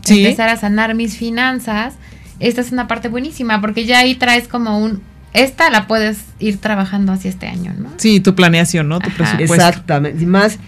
[0.02, 0.24] Sí.
[0.24, 1.94] Empezar a sanar mis finanzas.
[2.40, 5.00] Esta es una parte buenísima porque ya ahí traes como un...
[5.34, 7.90] Esta la puedes ir trabajando hacia este año, ¿no?
[7.98, 8.98] Sí, tu planeación, ¿no?
[8.98, 9.16] Tu Ajá.
[9.16, 9.54] presupuesto.
[9.54, 10.22] Exactamente.
[10.22, 10.58] Y más,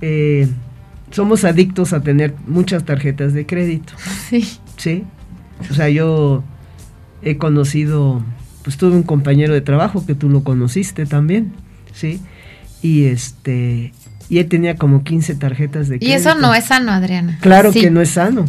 [0.00, 0.48] eh,
[1.10, 3.92] somos adictos a tener muchas tarjetas de crédito.
[4.30, 4.48] Sí.
[4.76, 5.04] Sí.
[5.70, 6.42] O sea, yo
[7.22, 8.22] he conocido,
[8.62, 11.52] pues tuve un compañero de trabajo que tú lo conociste también,
[11.92, 12.20] ¿sí?
[12.80, 13.92] Y este,
[14.30, 16.16] y él tenía como 15 tarjetas de Y crédito.
[16.30, 17.38] eso no es sano, Adriana.
[17.42, 17.80] Claro Sí.
[17.80, 18.46] que no es sano,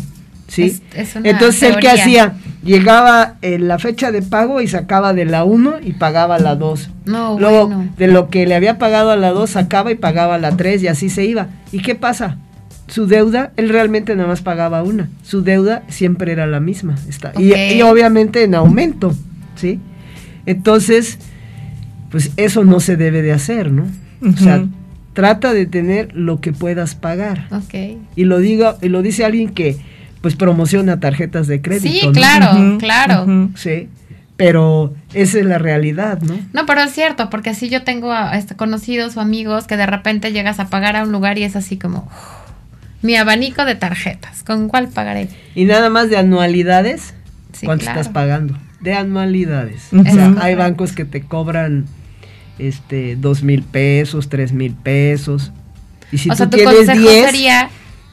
[0.51, 0.63] ¿sí?
[0.63, 2.03] Es- es una Entonces, ¿él qué teoría.
[2.03, 2.33] hacía?
[2.63, 6.89] Llegaba en la fecha de pago y sacaba de la 1 y pagaba la 2.
[7.05, 7.89] No, Luego, bueno.
[7.97, 10.87] de lo que le había pagado a la 2, sacaba y pagaba la 3 y
[10.87, 11.47] así se iba.
[11.71, 12.37] ¿Y qué pasa?
[12.87, 15.09] Su deuda, él realmente nada más pagaba una.
[15.23, 16.95] Su deuda siempre era la misma.
[17.09, 19.15] Está, y, obviamente en aumento,
[19.55, 19.79] ¿sí?
[20.45, 21.17] Entonces,
[22.09, 23.85] pues eso no se debe de hacer, ¿no?
[24.21, 24.65] O sea,
[25.13, 27.47] trata de tener lo que puedas pagar.
[27.51, 27.97] Ok.
[28.15, 29.77] Y lo digo, y lo dice alguien que
[30.21, 31.87] pues promociona tarjetas de crédito.
[31.87, 32.11] Sí, ¿no?
[32.11, 33.49] claro, claro.
[33.55, 33.89] Sí,
[34.37, 36.39] pero esa es la realidad, ¿no?
[36.53, 39.85] No, pero es cierto, porque así yo tengo a, este, conocidos o amigos que de
[39.85, 42.09] repente llegas a pagar a un lugar y es así como
[43.01, 45.27] mi abanico de tarjetas, ¿con cuál pagaré?
[45.55, 47.13] Y nada más de anualidades,
[47.53, 47.99] Sí, ¿cuánto claro.
[47.99, 48.57] estás pagando?
[48.79, 49.89] De anualidades.
[49.91, 51.85] O sea, hay bancos que te cobran
[52.57, 55.51] este dos mil pesos, tres mil pesos.
[56.11, 57.69] Y si o sea, tú tu tienes consejo 10, sería,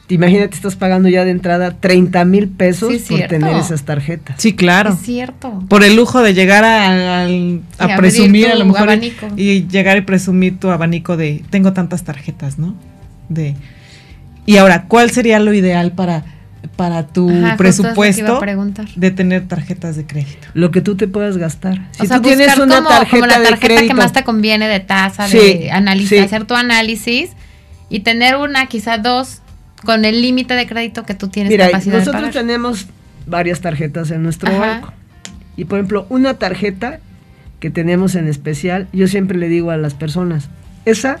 [0.09, 4.35] imagínate, estás pagando ya de entrada 30 mil pesos Sí, por tener esas tarjetas.
[4.39, 4.93] Sí, claro.
[4.93, 5.63] es cierto.
[5.69, 7.27] Por el lujo de llegar a,
[7.97, 9.27] presumir a lo mejor y- abanico.
[9.37, 12.75] y llegar y presumir tu abanico de tengo tantas tarjetas, ¿no?
[13.29, 13.55] De
[14.45, 16.23] y ahora, ¿cuál sería lo ideal para
[16.75, 18.41] para tu Ajá, presupuesto
[18.95, 20.47] de tener tarjetas de crédito?
[20.53, 21.87] Lo que tú te puedas gastar.
[21.91, 24.11] Si o sea, tú tienes una como, tarjeta como la de tarjeta crédito, que más
[24.11, 26.17] te conviene de tasa, Sí, de análisis, sí.
[26.17, 27.31] hacer tu análisis
[27.89, 29.41] y tener una, quizá dos,
[29.85, 32.33] con el límite de crédito que tú tienes Mira, capacidad de nosotros pagar.
[32.33, 32.87] tenemos
[33.25, 34.59] varias tarjetas en nuestro Ajá.
[34.59, 34.93] banco.
[35.55, 36.99] Y por ejemplo, una tarjeta
[37.59, 40.49] que tenemos en especial, yo siempre le digo a las personas,
[40.85, 41.19] esa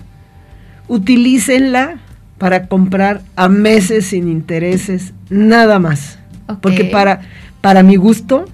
[0.87, 1.97] utilícenla
[2.37, 6.17] para comprar a meses sin intereses, nada más.
[6.61, 7.21] Porque para,
[7.61, 8.45] para mi gusto,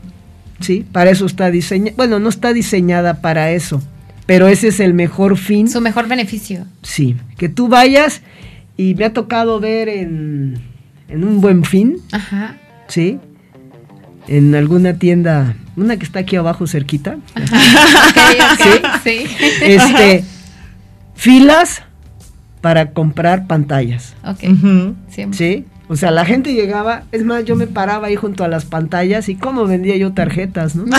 [0.59, 3.81] sí, para eso está diseñada, bueno, no está diseñada para eso,
[4.25, 5.69] pero ese es el mejor fin.
[5.69, 6.65] Su mejor beneficio.
[6.81, 8.21] Sí, que tú vayas
[8.77, 10.59] y me ha tocado ver en,
[11.09, 12.57] en un buen fin, Ajá.
[12.87, 13.19] ¿sí?
[14.27, 17.41] En alguna tienda, una que está aquí abajo cerquita, Ok,
[18.61, 19.25] ok, sí.
[19.61, 20.23] este,
[21.15, 21.83] filas
[22.61, 24.39] para comprar pantallas, Ok.
[25.09, 25.37] Siempre.
[25.37, 25.65] ¿sí?
[25.87, 29.29] O sea, la gente llegaba, es más, yo me paraba ahí junto a las pantallas
[29.29, 30.85] y cómo vendía yo tarjetas, ¿no?
[30.85, 30.97] Mira,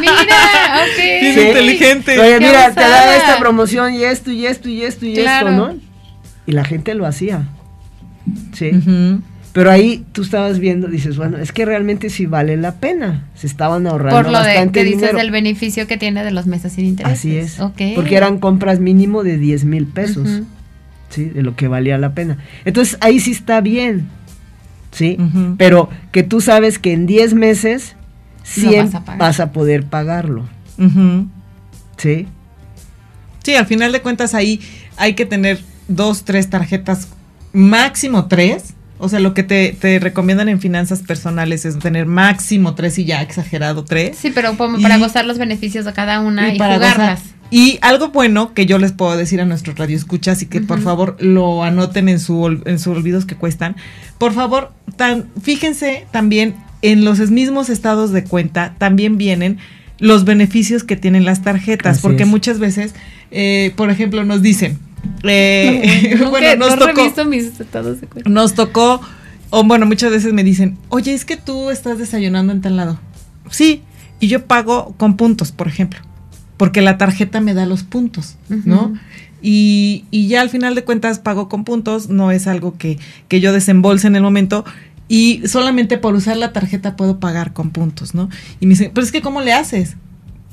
[0.00, 1.00] mira, ok.
[1.32, 1.40] Sí.
[1.40, 2.18] inteligente.
[2.18, 5.48] Oye, Qué mira, te da esta promoción y esto y esto y esto y Claro.
[5.50, 5.93] esto, ¿no?
[6.46, 7.48] Y la gente lo hacía.
[8.52, 8.70] Sí.
[9.52, 13.28] Pero ahí tú estabas viendo, dices, bueno, es que realmente sí vale la pena.
[13.36, 15.18] Se estaban ahorrando Por lo de bastante que dices dinero.
[15.18, 17.18] del beneficio que tiene de los meses sin intereses.
[17.18, 17.60] Así es.
[17.60, 17.80] Ok.
[17.94, 20.42] Porque eran compras mínimo de 10 mil pesos.
[21.10, 21.26] ¿sí?
[21.26, 22.38] De lo que valía la pena.
[22.64, 24.08] Entonces ahí sí está bien,
[24.90, 25.16] ¿sí?
[25.56, 27.94] Pero que tú sabes que en 10 meses
[28.42, 29.18] siempre vas a pagar.
[29.20, 30.48] vas a poder pagarlo.
[31.96, 32.26] ¿sí?
[33.44, 34.60] Sí, al final de cuentas ahí
[34.96, 37.08] hay que tener dos, tres tarjetas,
[37.52, 42.74] máximo tres, O sea, lo que te, te recomiendan en finanzas personales es tener máximo
[42.76, 44.16] tres y ya exagerado tres.
[44.16, 47.20] Sí, pero como para Y- gozar los beneficios de cada una y, para jugarlas.
[47.20, 47.34] gozar.
[47.50, 51.16] Y algo bueno que yo les puedo decir a nuestros radioescuchas y que por favor
[51.20, 53.74] lo anoten en su en sus olvidos que cuestan.
[54.16, 59.58] Por favor, tan, fíjense también en los mismos estados de cuenta también vienen
[59.98, 62.28] los beneficios que tienen las tarjetas, Así porque es.
[62.28, 62.94] muchas veces,
[63.32, 64.78] eh, por ejemplo, nos dicen,
[65.22, 68.30] eh, No, bueno, nos no tocó, reviso mis estados de cuenta.
[68.30, 69.00] nos tocó,
[69.50, 72.98] o bueno, muchas veces me dicen, oye, es que tú estás desayunando en tal lado.
[73.50, 73.82] Sí,
[74.20, 76.00] y yo pago con puntos, por ejemplo,
[76.56, 78.94] porque la tarjeta me da los puntos, ¿no?
[79.42, 83.40] Y, y ya al final de cuentas pago con puntos, no es algo que, que
[83.40, 84.64] yo desembolse en el momento.
[85.06, 88.30] Y solamente por usar la tarjeta puedo pagar con puntos, ¿no?
[88.58, 89.96] Y me dicen, pero es que ¿cómo le haces?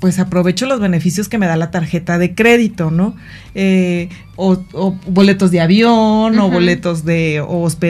[0.02, 3.16] Pues aprovecho los beneficios que me da la tarjeta de crédito, ¿no?
[3.56, 7.40] Eh, o, o boletos de avión, o boletos de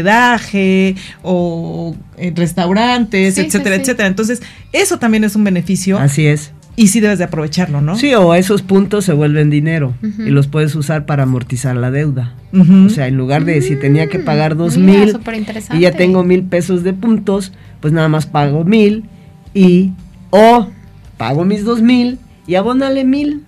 [0.06, 3.82] hospedaje, o eh, restaurantes, Sí, etcétera, sí.
[3.82, 4.08] etcétera.
[4.08, 4.41] Entonces,
[4.74, 6.52] eso también es un beneficio Así es.
[6.76, 7.95] y sí debes de aprovecharlo, ¿no?
[7.95, 12.34] Sí, o esos puntos se vuelven dinero y los puedes usar para amortizar la deuda.
[12.54, 15.17] O sea, en lugar de si tenía que pagar dos Mm, Mira, mil
[15.74, 19.06] y ya tengo mil pesos de puntos, pues nada más pago mil
[19.54, 19.91] y
[20.32, 20.67] o
[21.21, 23.43] pago mis dos mil y abónale mil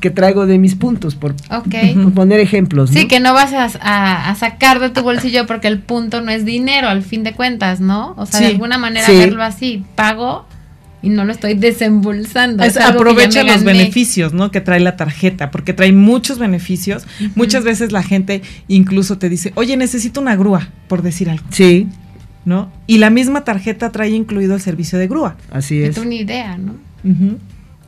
[0.00, 1.34] que traigo de mis puntos, por,
[2.14, 2.90] poner ejemplos.
[2.92, 2.98] ¿no?
[2.98, 6.30] Sí, que no vas a, a- a sacar de tu bolsillo porque el punto no
[6.30, 8.14] es dinero, al fin de cuentas, ¿no?
[8.16, 9.12] O sea, de alguna manera Sí.
[9.18, 10.46] verlo así, pago
[11.02, 12.64] y no lo estoy desembolsando.
[12.64, 14.50] Es- es aprovecha los beneficios, ¿no?
[14.50, 17.06] Que trae la tarjeta, porque trae muchos beneficios.
[17.34, 21.86] Muchas veces la gente incluso te dice, oye, necesito una grúa, por decir algo, Sí,
[22.48, 22.72] ¿no?
[22.86, 25.36] Y la misma tarjeta trae incluido el servicio de grúa.
[25.52, 25.94] así es.
[25.94, 26.74] tú ni idea, ¿no?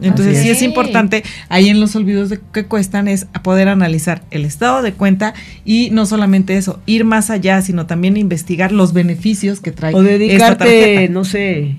[0.03, 0.59] Entonces sí es.
[0.59, 4.93] es importante, ahí en los olvidos de que cuestan es poder analizar el estado de
[4.93, 9.95] cuenta y no solamente eso, ir más allá, sino también investigar los beneficios que trae
[9.95, 11.13] O esta dedicarte, tarjeta.
[11.13, 11.77] no sé,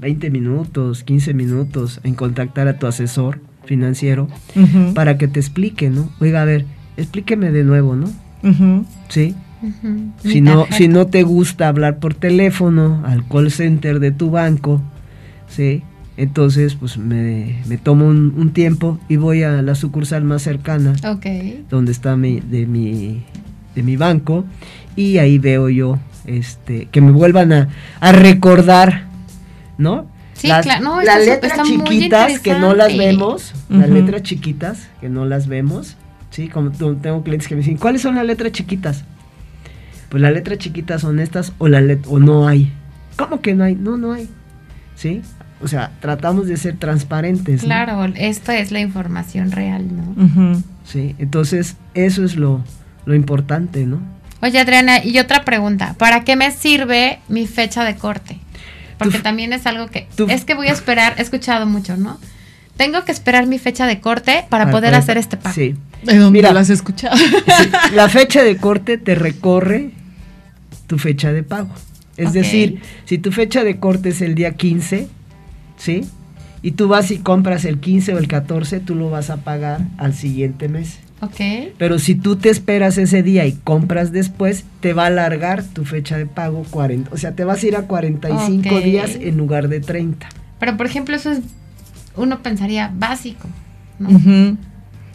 [0.00, 4.28] 20 minutos, 15 minutos en contactar a tu asesor financiero
[4.94, 6.10] para que te explique, ¿no?
[6.20, 6.64] Oiga, a ver,
[6.96, 8.10] explíqueme de nuevo, ¿no?
[8.42, 8.84] ujú.
[9.08, 9.34] Sí.
[10.22, 14.80] Si no, si no te gusta hablar por teléfono al call center de tu banco,
[15.48, 15.82] ¿sí?
[16.16, 20.92] Entonces, pues me, me tomo un, un tiempo y voy a la sucursal más cercana,
[21.70, 23.22] donde está mi, de mi,
[23.74, 24.44] de mi banco,
[24.96, 27.68] y ahí veo yo, este, que me vuelvan a,
[28.00, 29.04] a recordar,
[29.78, 30.06] ¿no?
[30.34, 33.88] Sí, claro, no, las está su- letras está muy chiquitas que no las vemos, las
[33.90, 35.96] letras chiquitas que no las vemos,
[36.30, 39.04] sí, como tengo clientes que me dicen, ¿cuáles son las letras chiquitas?
[40.10, 42.70] Pues las letras chiquitas son estas o la let- o no hay.
[43.16, 43.74] ¿Cómo que no hay?
[43.74, 44.28] No, no hay.
[44.96, 45.22] ¿Sí?
[45.62, 47.62] O sea, tratamos de ser transparentes.
[47.62, 47.66] ¿no?
[47.66, 50.62] Claro, esto es la información real, ¿no?
[50.84, 52.62] Sí, entonces eso es lo,
[53.04, 54.00] lo importante, ¿no?
[54.42, 55.94] Oye, Adriana, y otra pregunta.
[55.98, 58.38] ¿Para qué me sirve mi fecha de corte?
[58.98, 60.08] Porque Tu- también es algo que...
[60.16, 62.18] tu- Es que voy a esperar, he escuchado mucho, ¿no?
[62.78, 65.54] Tengo que esperar mi fecha de corte para Ah, poder hacer este pago.
[65.54, 65.76] Sí.
[66.04, 66.52] ¿De dónde Mira.
[66.52, 67.14] lo has escuchado?
[67.18, 67.34] Sí,
[67.94, 69.90] La fecha de corte te recorre
[70.90, 71.70] tu fecha de pago.
[72.16, 75.06] Es decir, si tu fecha de corte es el día 15,
[75.76, 76.00] ¿sí?
[76.62, 79.82] Y tú vas y compras el 15 o el 14, tú lo vas a pagar
[79.98, 80.98] al siguiente mes.
[81.20, 81.72] Ok.
[81.78, 85.84] Pero si tú te esperas ese día y compras después, te va a alargar tu
[85.84, 87.10] fecha de pago 40.
[87.14, 88.82] O sea, te vas a ir a 45 Ok.
[88.82, 90.28] días en lugar de 30.
[90.58, 91.38] Pero, por ejemplo, eso es...
[92.16, 93.46] Uno pensaría básico,
[94.00, 94.56] ¿no?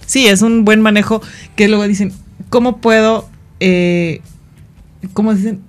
[0.05, 1.21] Sí, es un buen manejo
[1.57, 2.13] que luego dicen,
[2.49, 4.21] ¿cómo puedo, eh,
[5.13, 5.61] cómo dicen?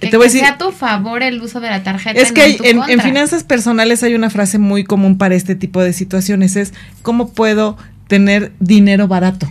[0.00, 2.20] Que, Te voy a que decir, sea a tu favor el uso de la tarjeta.
[2.20, 2.40] es que
[2.74, 5.92] no hay- tu en, finanzas personales hay una frase muy común para este tipo de
[5.92, 7.76] situaciones, es, ¿cómo puedo
[8.08, 9.46] tener dinero barato?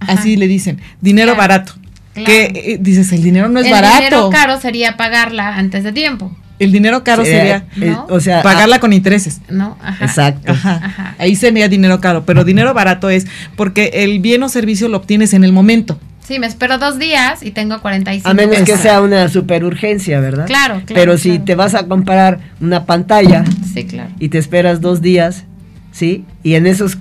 [0.00, 0.12] Ajá.
[0.14, 1.72] Así le dicen, dinero Claro, barato.
[2.14, 2.26] claro.
[2.26, 3.96] Que eh, dices, el dinero no es el barato.
[3.98, 8.06] dinero caro sería pagarla antes de tiempo, El dinero caro sería, eh, ¿no?
[8.08, 9.40] o sea, pagarla con intereses.
[9.50, 9.76] ¿no?
[9.82, 10.04] Ajá.
[10.06, 10.50] Exacto.
[10.52, 10.80] Ajá.
[10.82, 11.14] Ajá.
[11.18, 15.34] Ahí sería dinero caro, pero dinero barato es porque el bien o servicio lo obtienes
[15.34, 15.98] en el momento.
[16.26, 20.20] Sí, me espero dos días y tengo 45 A menos que sea una super urgencia,
[20.20, 20.46] ¿verdad?
[20.46, 21.44] Claro, claro, Pero si claro.
[21.44, 24.10] te vas a comprar una pantalla Sí, claro.
[24.18, 25.44] y te esperas dos días,
[25.92, 26.24] ¿sí?
[26.42, 26.96] Y en esos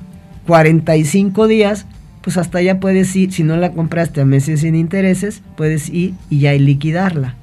[0.45, 1.85] 45 días,
[2.21, 6.13] pues hasta ya puedes ir, si no la compraste a meses sin intereses, puedes ir
[6.29, 7.35] y ya liquidarla.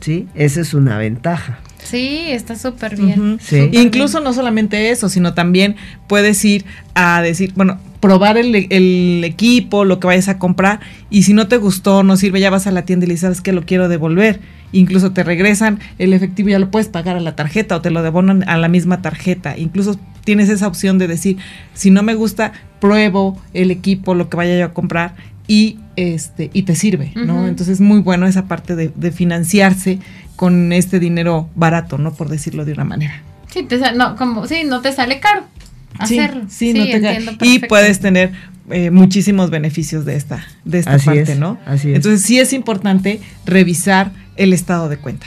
[0.00, 0.26] ¿sí?
[0.34, 1.58] Esa es una ventaja.
[1.82, 3.38] Sí, está súper bien.
[3.40, 3.68] Sí.
[3.72, 5.76] Incluso no solamente eso, sino también
[6.08, 11.22] puedes ir a decir, bueno, probar el, el equipo, lo que vayas a comprar, y
[11.22, 13.40] si no te gustó, no sirve, ya vas a la tienda y le dices, sabes
[13.40, 14.40] que lo quiero devolver.
[14.72, 18.02] Incluso te regresan el efectivo, ya lo puedes pagar a la tarjeta o te lo
[18.02, 19.58] devuelven a la misma tarjeta.
[19.58, 21.38] Incluso tienes esa opción de decir,
[21.74, 25.14] si no me gusta, pruebo el equipo, lo que vaya yo a comprar
[25.48, 27.48] y este y te sirve, ¿no?
[27.48, 29.98] Entonces es muy bueno esa parte de, de financiarse
[30.36, 32.12] con este dinero barato, ¿no?
[32.12, 33.22] Por decirlo de una manera.
[33.48, 35.42] Sí, te no, como, sí, no te sale caro
[35.98, 36.42] hacerlo.
[36.48, 38.32] Sí, sí, no te ca- entiendo y puedes tener
[38.70, 41.58] eh, muchísimos beneficios de esta, de esta Así parte, es, ¿no?
[41.66, 41.96] así es.
[41.96, 45.26] Entonces sí es importante revisar el estado de cuenta.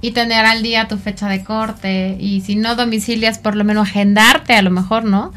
[0.00, 2.16] Y tener al día tu fecha de corte.
[2.20, 5.32] Y si no domicilias, por lo menos agendarte, a lo mejor, ¿no?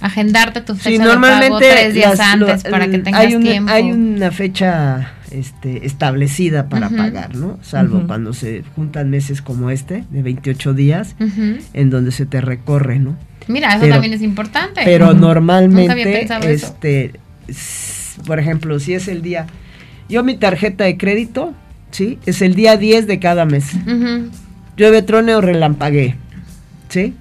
[0.00, 3.20] Agendarte tu fecha Sí, de normalmente pago tres días las- antes lo- para que tengas
[3.22, 3.72] hay una, tiempo.
[3.72, 7.58] Hay una fecha este, establecida para pagar, ¿no?
[7.62, 11.14] Salvo cuando se juntan meses como este, de 28 días,
[11.72, 13.16] en donde se te recorre, ¿no?
[13.48, 14.82] Mira, eso Pero- también es importante.
[14.84, 16.34] Pero normalmente, eso.
[16.48, 17.12] este,
[18.26, 19.46] por ejemplo, si es el día,
[20.08, 21.54] yo mi tarjeta de crédito,
[21.90, 22.18] ¿sí?
[22.26, 23.74] Es el día 10 de cada mes.
[23.74, 24.30] Ujú.
[24.76, 26.16] Llueve, trone o relampaguee,
[26.88, 27.14] ¿sí?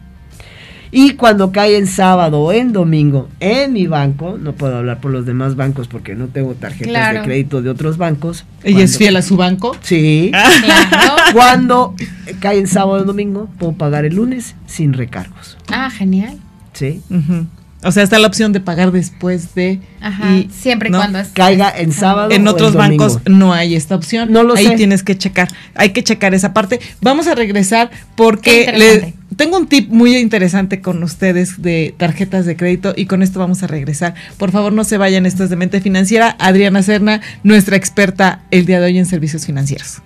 [0.94, 5.12] Y cuando cae en sábado o en domingo en mi banco, no puedo hablar por
[5.12, 7.20] los demás bancos porque no tengo tarjetas Claro.
[7.20, 8.44] de crédito de otros bancos.
[8.64, 9.76] Ella es fiel a su banco.
[9.82, 10.32] Sí.
[10.32, 11.14] Claro.
[11.34, 11.96] Cuando
[12.42, 15.58] cae en sábado o domingo, puedo pagar el lunes sin recargos.
[15.72, 16.38] Ah, genial.
[16.74, 17.02] ¿Sí?
[17.10, 17.46] Ujú.
[17.84, 19.80] O sea, está la opción de pagar después de.
[20.02, 20.36] Ajá.
[20.36, 21.00] y, Siempre y ¿no?
[21.00, 21.30] cuando es.
[21.30, 22.30] Caiga en sábado.
[22.32, 24.32] En o otros en bancos no hay esta opción.
[24.32, 24.76] No lo Ahí sé.
[24.76, 25.48] tienes que checar.
[25.76, 26.80] Hay que checar esa parte.
[27.02, 32.56] Vamos a regresar porque le- tengo un tip muy interesante con ustedes de tarjetas de
[32.56, 34.14] crédito y con esto vamos a regresar.
[34.38, 35.26] Por favor, no se vayan.
[35.26, 36.36] Esto es de Mente Financiera.
[36.40, 40.02] Adriana Serna, nuestra experta el día de hoy en servicios financieros.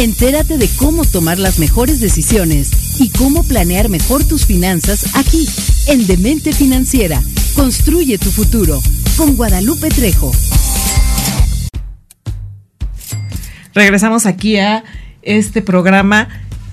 [0.00, 5.46] Entérate de cómo tomar las mejores decisiones y cómo planear mejor tus finanzas aquí,
[5.88, 7.20] en Demente Financiera.
[7.54, 8.80] Construye tu futuro
[9.18, 10.32] con Guadalupe Trejo.
[13.74, 14.84] Regresamos aquí a
[15.20, 16.28] este programa.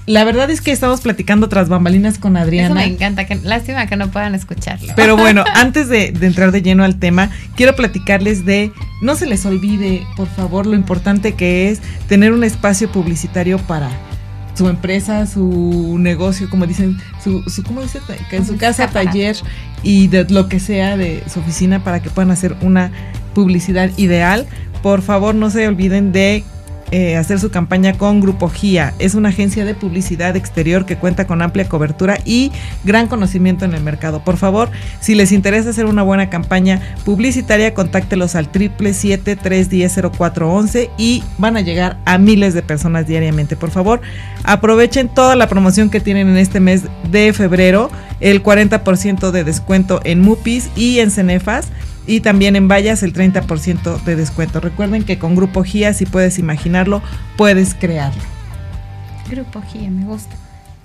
[0.07, 2.75] La verdad es que estamos platicando tras bambalinas con Eso Adriana.
[2.75, 3.25] me encanta.
[3.25, 4.93] Que, lástima que no puedan escucharlo.
[4.95, 9.25] Pero bueno, antes de, de entrar de lleno al tema, quiero platicarles de, no se
[9.25, 13.89] les olvide, por favor, lo importante que es tener un espacio publicitario para
[14.57, 17.99] su empresa, su negocio, como dicen, su, su ¿cómo dice?
[18.31, 19.35] En su casa, taller
[19.83, 22.91] y de lo que sea de su oficina para que puedan hacer una
[23.35, 24.47] publicidad ideal.
[24.81, 26.45] Por favor, no se olviden de
[26.91, 28.93] eh, hacer su campaña con Grupo GIA.
[28.97, 32.53] Es una agencia de publicidad exterior que cuenta con amplia cobertura y
[32.85, 34.23] gran conocimiento en el mercado.
[34.23, 34.69] Por favor,
[35.01, 41.97] si les interesa hacer una buena campaña publicitaria, contáctelos al 777-310-0411 y van a llegar
[42.05, 43.57] a miles de personas diariamente.
[43.57, 43.99] Por favor,
[44.43, 49.99] aprovechen toda la promoción que tienen en este mes de febrero, el 40% de descuento
[50.03, 51.67] en Mupis y en Cenefas
[52.07, 54.59] y también en Vallas el 30% de descuento.
[54.59, 57.01] Recuerden que con Grupo GIA, si puedes imaginarlo,
[57.35, 58.21] puedes crearlo.
[59.29, 60.35] Grupo GIA, me gusta.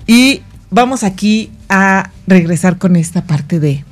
[0.06, 3.84] Y vamos aquí a regresar con esta parte de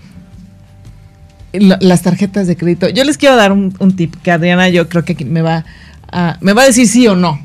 [1.53, 2.89] la- las tarjetas de crédito.
[2.89, 5.65] Yo les quiero dar un, un tip que Adriana yo creo que me va
[6.13, 7.41] a, me va a decir sí o no.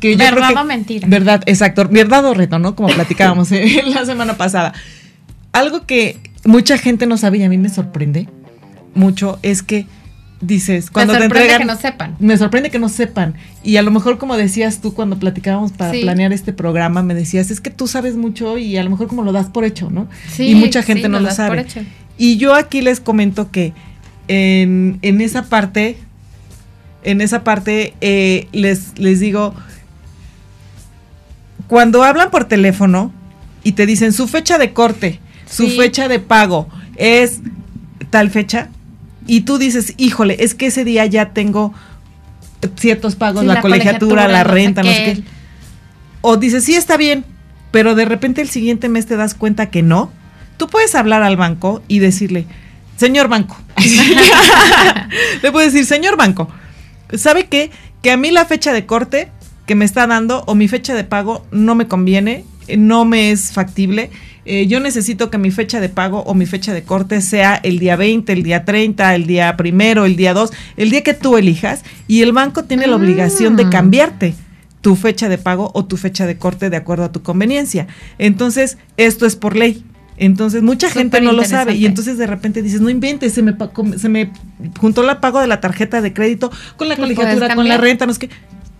[0.00, 1.08] Que yo creo ¿Verdad que- o mentira?
[1.08, 1.86] Verdad, exacto.
[1.88, 2.74] Verdad o reto, ¿no?
[2.74, 4.72] Como platicábamos eh, la semana pasada.
[5.52, 8.28] Algo que mucha gente no sabe y a mí me sorprende
[8.94, 9.86] mucho es que
[10.40, 11.66] dices, cuando me te sorprende entregan...
[11.68, 12.16] que no sepan.
[12.20, 13.34] Me sorprende que no sepan.
[13.64, 16.02] Y a lo mejor, como decías tú cuando platicábamos para Sí.
[16.02, 19.24] planear este programa, me decías, es que tú sabes mucho y a lo mejor como
[19.24, 20.08] lo das por hecho, ¿no?
[20.30, 21.66] Sí, y mucha gente sí, no lo sabe.
[22.18, 23.72] Y yo aquí les comento que
[24.28, 25.96] en, en esa parte,
[27.02, 29.54] en esa parte, eh, les, les digo,
[31.66, 33.12] cuando hablan por teléfono
[33.64, 35.76] y te dicen su fecha de corte, su Sí.
[35.76, 37.40] fecha de pago es
[38.10, 38.68] tal fecha,
[39.26, 41.74] y tú dices, híjole, es que ese día ya tengo
[42.76, 45.22] ciertos pagos, Sí, la, la colegiatura, colegiatura, la renta, no sé qué.
[46.22, 47.24] O dices, sí está bien,
[47.70, 50.10] pero de repente el siguiente mes te das cuenta que no.
[50.56, 52.46] Tú puedes hablar al banco y decirle,
[52.96, 53.56] señor banco.
[55.42, 56.48] Le puedes decir, señor banco,
[57.14, 57.70] ¿sabe qué?
[58.02, 59.28] Que a mí la fecha de corte
[59.66, 62.44] que me está dando o mi fecha de pago no me conviene,
[62.76, 64.10] no me es factible.
[64.50, 67.78] Eh, yo necesito que mi fecha de pago o mi fecha de corte sea el
[67.78, 71.36] día 20, el día 30, el día primero, el día 2, el día que tú
[71.36, 73.70] elijas y el banco tiene la obligación de Mm.
[73.70, 74.34] cambiarte
[74.80, 77.88] tu fecha de pago o tu fecha de corte de acuerdo a tu conveniencia.
[78.18, 79.84] Entonces, esto es por ley.
[80.16, 83.54] Entonces, mucha gente no lo sabe y entonces de repente dices, no inventes, se me,
[83.98, 84.30] se me
[84.80, 88.12] juntó la pago de la tarjeta de crédito con la colegiatura, con la renta, no
[88.12, 88.30] es que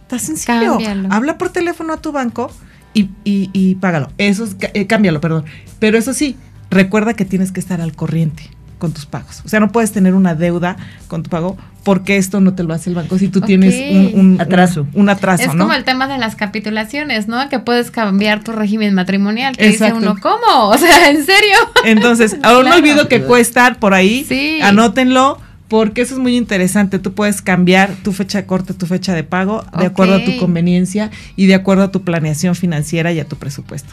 [0.02, 0.78] está sencillo.
[0.78, 1.08] Cámbialo.
[1.12, 2.50] Habla por teléfono a tu banco
[2.94, 4.10] y, y, y págalo.
[4.18, 5.44] Eso es, eh, cámbialo, perdón.
[5.78, 6.36] Pero eso sí,
[6.70, 8.50] recuerda que tienes que estar al corriente.
[8.78, 9.42] con tus pagos.
[9.44, 10.76] O sea, no puedes tener una deuda
[11.08, 13.74] con tu pago porque esto no te lo hace el banco si tú tienes
[14.14, 14.82] un, un- Atraso.
[14.94, 15.64] Un, un atraso, Es ¿no?
[15.64, 17.48] como el tema de las capitulaciones, ¿no?
[17.48, 19.56] Que puedes cambiar tu régimen matrimonial.
[19.56, 19.96] Que Exacto.
[19.96, 20.68] dice uno, ¿cómo?
[20.68, 21.56] O sea, ¿en serio?
[21.84, 24.24] Entonces, ahora no olvido que puede estar por ahí.
[24.28, 24.60] Sí.
[24.62, 25.40] Anótenlo.
[25.68, 26.98] Porque eso es muy interesante.
[26.98, 30.36] Tú puedes cambiar tu fecha de corte, tu fecha de pago, de acuerdo a tu
[30.38, 33.92] conveniencia y de acuerdo a tu planeación financiera y a tu presupuesto.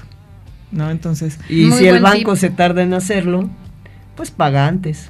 [0.72, 0.90] ¿No?
[0.90, 2.40] Entonces, Y Muy si el banco tip.
[2.42, 3.50] se tarda en hacerlo,
[4.16, 5.10] pues paga antes.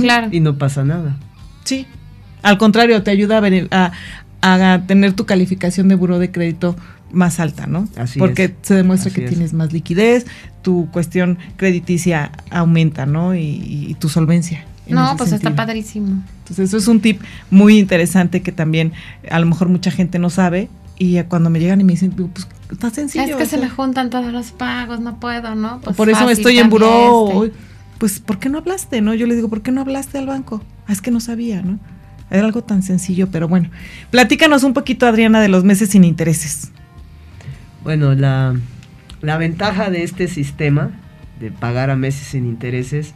[0.00, 0.28] Claro.
[0.32, 1.16] y no pasa nada.
[1.64, 1.86] Sí.
[2.42, 3.92] Al contrario, te ayuda a, venir- a,
[4.42, 6.74] a tener tu calificación de buró de crédito
[7.12, 7.88] más alta, ¿no?
[7.96, 8.52] Así Porque es.
[8.62, 9.30] se demuestra Así que es.
[9.30, 10.26] tienes más liquidez,
[10.62, 13.36] tu cuestión crediticia aumenta, ¿no?
[13.36, 13.40] Y,
[13.90, 14.64] y tu solvencia.
[14.88, 16.22] No, pues está padrísimo.
[16.40, 17.20] Entonces, eso es un tip
[17.50, 18.92] muy interesante que también
[19.30, 20.68] a lo mejor mucha gente no sabe.
[20.98, 23.24] Y cuando me llegan y me dicen, pues está sencillo.
[23.24, 25.80] es que se me juntan todos los pagos, no puedo, ¿no?
[25.80, 27.44] Pues por eso estoy en buró.
[27.44, 27.56] este.
[27.98, 29.00] Pues, ¿por qué no hablaste?
[29.00, 30.62] no Yo le digo, ¿por qué no hablaste al banco?
[30.86, 31.78] Ah, es que no sabía, ¿no?
[32.30, 33.70] Era algo tan sencillo, pero bueno.
[34.10, 36.70] Platícanos un poquito, Adriana, de los meses sin intereses.
[37.82, 38.54] Bueno, la,
[39.20, 40.90] la ventaja de este sistema
[41.40, 43.14] de pagar a meses sin intereses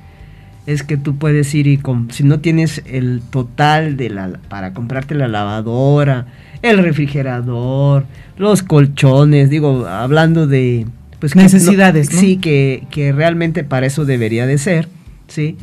[0.66, 4.72] es que tú puedes ir y com- si no tienes el total de la para
[4.72, 6.26] comprarte la lavadora,
[6.62, 8.04] el refrigerador,
[8.36, 10.86] los colchones, digo, hablando de
[11.18, 12.18] pues que no- Necesidades, ¿no?
[12.20, 14.88] Sí, que, que realmente para eso debería de ser,
[15.28, 15.56] ¿sí?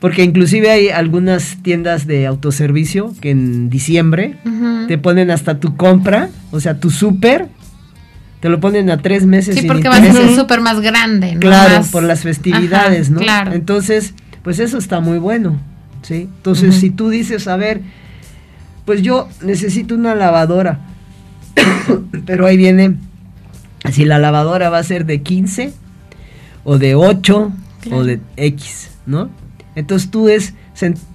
[0.00, 4.34] Porque inclusive hay algunas tiendas de autoservicio que en diciembre
[4.88, 7.48] te ponen hasta tu compra, o sea, tu súper,
[8.40, 9.54] te lo ponen a tres meses.
[9.54, 11.40] Sí, sin porque va a ser súper más grande, ¿no?
[11.40, 13.20] Claro, Más- por las festividades, Ajá, ¿no?
[13.20, 13.52] Claro.
[13.52, 15.58] Entonces, pues eso está muy bueno,
[16.02, 16.28] ¿sí?
[16.36, 17.80] Entonces, si tú dices, a ver,
[18.84, 20.80] pues yo necesito una lavadora,
[22.26, 22.96] pero ahí viene,
[23.90, 25.72] si la lavadora va a ser de 15
[26.64, 27.98] o de 8 Claro.
[27.98, 29.30] o de X, ¿no?
[29.76, 30.54] Entonces tú es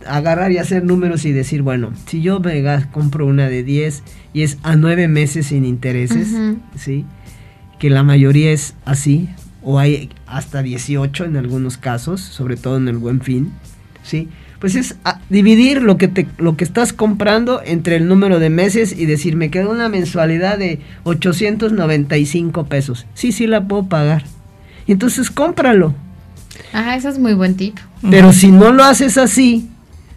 [0.07, 4.03] agarrar y hacer números y decir, bueno, si yo me compro una de 10
[4.33, 6.29] y es a 9 meses sin intereses.
[6.75, 7.05] ¿sí?
[7.79, 9.29] Que la mayoría es así,
[9.63, 13.51] o hay hasta 18 en algunos casos, sobre todo en el buen fin,
[14.03, 14.27] ¿sí?
[14.59, 18.51] Pues es a- dividir lo que, te, lo que estás comprando entre el número de
[18.51, 23.05] meses y decir, me queda una mensualidad de 895 pesos.
[23.13, 24.23] Sí, sí la puedo pagar.
[24.87, 25.93] Y entonces cómpralo.
[26.73, 27.77] Ajá, eso es muy buen tip.
[28.09, 29.69] Pero si no lo haces así,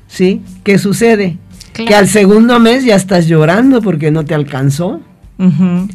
[0.09, 0.43] ¿sí?
[0.63, 1.39] ¿Qué sucede?
[1.73, 1.89] Claro.
[1.89, 5.01] Que al segundo mes ya estás llorando porque no te alcanzó.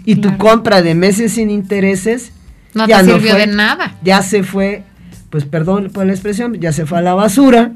[0.05, 2.33] Y tu compra de meses sin intereses
[2.73, 3.39] No ya te no sirvió fue.
[3.39, 3.95] de nada.
[4.03, 4.83] ya se fue,
[5.29, 7.71] pues perdón por la expresión, ya se fue a la basura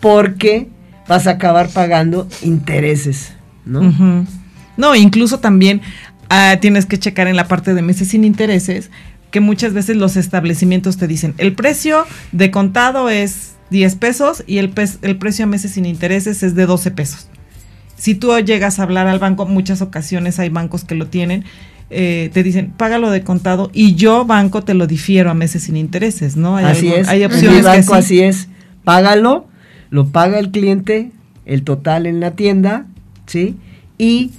[0.00, 0.68] porque
[1.08, 3.32] vas a acabar pagando intereses,
[3.66, 3.92] ¿no?
[4.76, 5.82] No, incluso también
[6.30, 8.90] ah, tienes que checar en la parte de meses sin intereses
[9.30, 14.58] que muchas veces los establecimientos te dicen el precio de contado es 10 pesos y
[14.58, 14.72] el,
[15.02, 17.28] el precio a meses sin intereses es de 12 pesos.
[17.96, 21.44] Si tú llegas a hablar al banco, muchas ocasiones hay bancos que lo tienen,
[21.90, 25.76] eh, te dicen págalo de contado y yo banco te lo difiero a meses sin
[25.76, 26.56] intereses, ¿no?
[26.56, 27.08] Hay así es.
[27.08, 27.98] Hay opciones que banco sí.
[27.98, 28.48] así es.
[28.84, 29.46] Págalo,
[29.90, 31.10] lo paga el cliente,
[31.44, 32.86] el total en la tienda,
[33.26, 33.56] ¿sí?
[33.98, 34.30] Y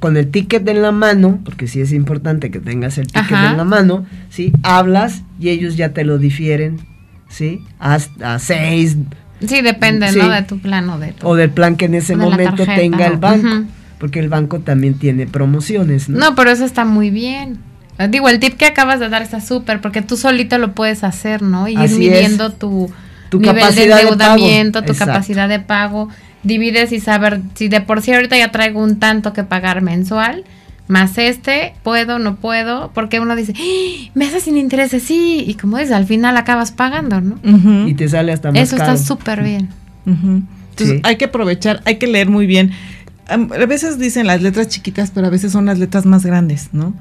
[0.00, 3.50] con el ticket en la mano, porque sí es importante que tengas el ticket Ajá.
[3.52, 4.52] en la mano, ¿sí?
[4.62, 6.80] Hablas y ellos ya te lo difieren,
[7.28, 7.62] ¿sí?
[7.78, 8.96] Hasta seis
[9.46, 10.18] Sí, depende, Sí.
[10.18, 10.28] ¿no?
[10.28, 11.26] De tu plano, de tu...
[11.26, 13.66] o del plan que en ese momento tarjeta, tenga el banco,
[13.98, 16.18] porque el banco también tiene promociones, ¿no?
[16.18, 17.58] No, pero eso está muy bien.
[18.10, 21.42] Digo, el tip que acabas de dar está súper, porque tú solito lo puedes hacer,
[21.42, 21.68] ¿no?
[21.68, 21.92] Y ir es.
[21.98, 22.90] midiendo tu,
[23.30, 25.12] Tu nivel de capacidad de endeudamiento, tu Exacto.
[25.12, 26.08] capacidad de pago.
[26.42, 30.44] Divides y saber si de por sí ahorita ya traigo un tanto que pagar mensual,
[30.88, 34.10] más este, puedo, no puedo, porque uno dice, ¡Ah!
[34.14, 37.86] me hace sin intereses, sí, y como dices, al final acabas pagando, ¿no?
[37.88, 38.92] Y te sale hasta más Eso caro.
[38.94, 39.68] está súper bien.
[40.06, 41.00] Entonces Sí.
[41.04, 42.72] hay que aprovechar, hay que leer muy bien.
[43.28, 43.36] A
[43.66, 46.94] veces dicen las letras chiquitas, pero a veces son las letras más grandes, ¿no?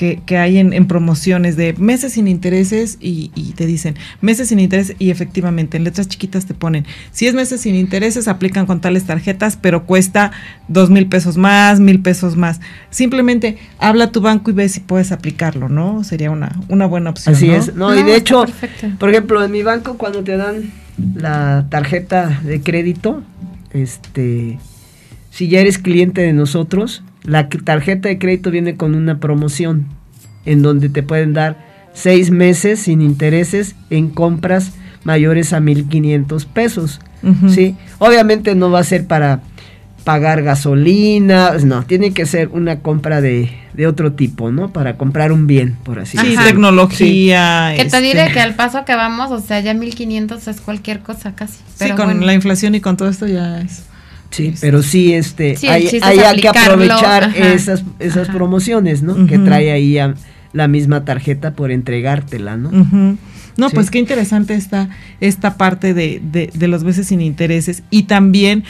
[0.00, 4.48] Que, que hay en, en promociones de meses sin intereses y, y te dicen meses
[4.48, 8.64] sin intereses y efectivamente en letras chiquitas te ponen, si es meses sin intereses aplican
[8.64, 10.32] con tales tarjetas, pero cuesta
[10.68, 12.62] dos mil pesos más, mil pesos más.
[12.88, 16.02] Simplemente habla a tu banco y ve si puedes aplicarlo, ¿no?
[16.02, 17.34] Sería una, una buena opción.
[17.34, 17.54] Así ¿no?
[17.56, 17.74] es.
[17.74, 18.88] No, y de hecho, perfecto.
[18.98, 20.72] por ejemplo, en mi banco cuando te dan
[21.14, 23.22] la tarjeta de crédito,
[23.74, 24.58] este,
[25.30, 29.86] si ya eres cliente de nosotros, la tarjeta de crédito viene con una promoción
[30.46, 31.56] en donde te pueden dar
[31.92, 34.72] seis meses sin intereses en compras
[35.04, 37.00] mayores a 1.500 pesos.
[37.48, 39.42] Sí, obviamente no va a ser para
[40.04, 44.72] pagar gasolina, no, tiene que ser una compra de, de otro tipo, ¿no?
[44.72, 46.46] Para comprar un bien, por así Sí, decirlo.
[46.46, 47.72] tecnología.
[47.76, 51.00] Que te este, diré que al paso que vamos, o sea, ya 1500 es cualquier
[51.00, 51.56] cosa casi.
[51.58, 52.24] Sí, Pero con bueno.
[52.24, 53.82] la inflación y con todo esto ya es.
[54.30, 58.36] Sí, pero sí, este, Sí, hay, hay que aprovechar ajá, esas, esas ajá.
[58.38, 59.26] promociones, ¿no?
[59.26, 60.14] Que trae ahí a-
[60.52, 62.70] la misma tarjeta por entregártela, ¿no?
[63.56, 63.74] No, Sí.
[63.74, 64.88] pues qué interesante está
[65.20, 67.82] esta parte de, de, de los meses sin intereses.
[67.90, 68.64] Y también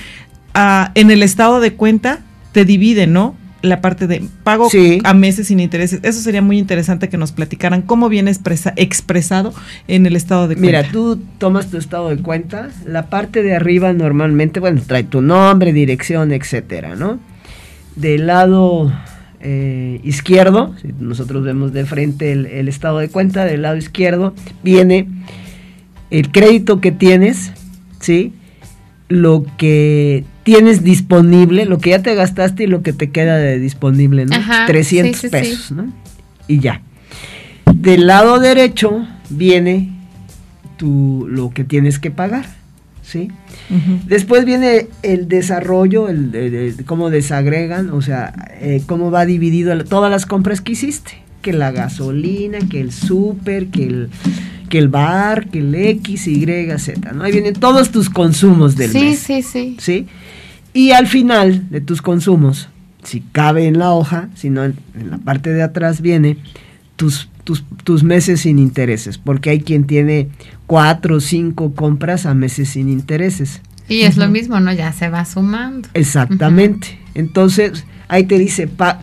[0.55, 2.21] ah, en el estado de cuenta
[2.53, 3.35] te divide, ¿no?
[3.63, 5.01] La parte de pago Sí.
[5.05, 6.01] a meses sin intereses.
[6.03, 9.53] Eso sería muy interesante que nos platicaran cómo viene expresa- expresado
[9.87, 10.79] en el estado de cuenta.
[10.79, 15.21] Mira, tú tomas tu estado de cuenta, la parte de arriba normalmente, bueno, trae tu
[15.21, 17.19] nombre, dirección, etcétera, ¿no?
[17.97, 18.91] Del lado
[19.43, 24.35] eh, izquierdo, si nosotros vemos de frente el, el estado de cuenta, del lado izquierdo
[24.63, 25.07] viene
[26.11, 27.53] el crédito que tienes,
[28.01, 28.33] ¿sí?
[29.09, 30.25] Lo que
[30.55, 34.35] tienes disponible, lo que ya te gastaste y lo que te queda de disponible, ¿no?
[34.35, 35.31] Ajá, 300 sí, sí, sí.
[35.31, 35.93] pesos, ¿no?
[36.49, 36.83] Y ya.
[37.73, 39.91] Del lado derecho viene
[40.77, 42.47] tu, lo que tienes que pagar,
[43.03, 43.29] ¿sí?
[44.07, 50.11] Después viene el desarrollo, el, cómo desagregan, o sea, eh, cómo va dividido el- todas
[50.11, 51.13] las compras que hiciste.
[51.43, 54.09] Que la gasolina, que el súper, que el,
[54.69, 56.45] que el bar, que el X, Y,
[56.79, 57.23] Z, ¿no?
[57.23, 59.19] Ahí vienen todos tus consumos del Sí, mes.
[59.21, 59.77] sí, sí.
[59.79, 60.07] ¿sí?
[60.73, 62.69] Y al final de tus consumos,
[63.03, 66.37] si cabe en la hoja, si no en, en la parte de atrás viene
[66.97, 70.29] tus, tus, tus meses sin intereses, porque hay quien tiene
[70.67, 73.61] cuatro o cinco compras a meses sin intereses.
[73.89, 74.73] Y es lo mismo, ¿no?
[74.73, 75.89] Ya se va sumando.
[75.95, 76.99] Exactamente.
[77.15, 79.03] Entonces, ahí te dice, pa-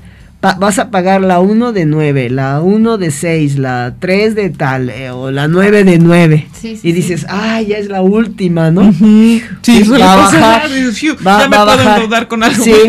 [0.53, 4.49] pa- vas a pagar la 1 de 9, la 1 de 6, la 3 de
[4.49, 6.47] tal, eh, o la 9 de 9.
[6.53, 6.91] Sí, sí, y sí.
[6.93, 8.81] dices, ah, ya es la última, ¿no?
[8.89, 9.39] Ujú.
[9.61, 11.95] Sí, suele va a pasar, bajar, dices, "Fiu, va- ya me va puedo bajar".
[11.97, 12.63] endeudar con algo.
[12.63, 12.73] Sí.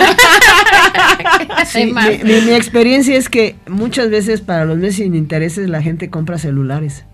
[1.66, 5.82] Sí, mi, mi- mi experiencia es que muchas veces para los meses sin intereses la
[5.82, 7.04] gente compra celulares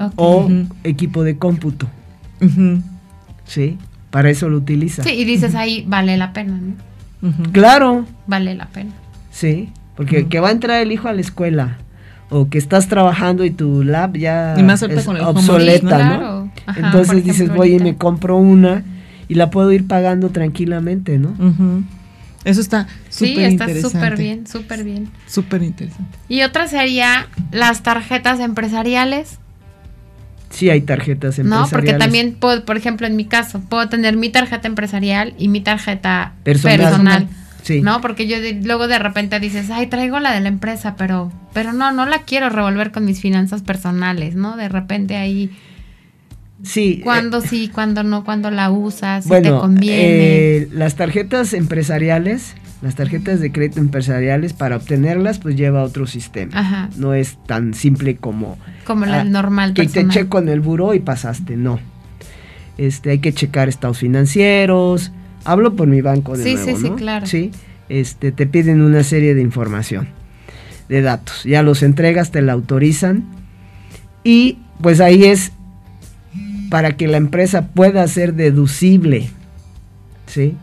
[0.00, 0.12] Ok.
[0.16, 0.66] o Ujú.
[0.84, 1.86] equipo de cómputo,
[2.40, 2.82] Ujú,
[3.46, 3.78] ¿sí?
[4.10, 5.02] Para eso lo utiliza.
[5.02, 7.28] Sí, y dices ahí, vale la pena, ¿no?
[7.28, 7.52] ujú.
[7.52, 8.90] Claro, Vale la pena.
[9.40, 11.78] Sí, porque que va a entrar el hijo a la escuela
[12.30, 15.98] o que estás trabajando y tu lab ya Y más es con el home obsoleta,
[15.98, 16.04] ¿no?
[16.04, 16.18] ¿no?
[16.18, 16.50] Claro.
[16.66, 18.84] Ajá, Entonces dices, voy y me compro una
[19.28, 21.34] y la puedo ir pagando tranquilamente, ¿no?
[22.44, 23.98] Eso está Sí, súper está interesante.
[23.98, 25.08] súper bien, súper bien.
[25.26, 26.18] Súper interesante.
[26.28, 29.38] Y otra sería las tarjetas empresariales,
[30.50, 31.42] Sí hay tarjetas ¿no?
[31.44, 31.70] empresariales.
[31.70, 35.60] Porque también, puedo, por ejemplo, en mi caso, puedo tener mi tarjeta empresarial y mi
[35.60, 36.78] tarjeta Personal.
[36.80, 37.28] personal.
[37.62, 37.82] Sí.
[37.82, 38.00] ¿No?
[38.00, 41.72] Porque yo de- luego de repente dices, ay, traigo la de la empresa, pero, pero
[41.72, 44.56] no, no la quiero revolver con mis finanzas personales, ¿no?
[44.56, 45.50] De repente ahí,
[46.62, 46.98] Sí.
[46.98, 49.96] eh, cuando sí, cuando no, cuando la usas, si te Bueno, conviene.
[50.56, 56.58] eh, las tarjetas empresariales, las tarjetas de crédito empresariales, para obtenerlas, pues lleva otro sistema.
[56.58, 60.60] Ajá, No es tan simple como como la ah, normal que te checo en el
[60.60, 61.56] buró y pasaste.
[61.56, 61.78] No.
[62.78, 65.12] Este, hay que checar estados financieros.
[65.44, 66.96] Hablo por mi banco de Sí, nuevo, sí, sí, ¿no?
[66.96, 67.26] claro.
[67.26, 67.50] Sí.
[67.88, 70.08] Este, te piden una serie de información,
[70.88, 71.44] de datos.
[71.44, 73.24] Ya los entregas, te la autorizan.
[74.22, 75.52] Y pues ahí es
[76.70, 79.30] para que la empresa pueda hacer deducible,
[80.26, 80.56] ¿sí?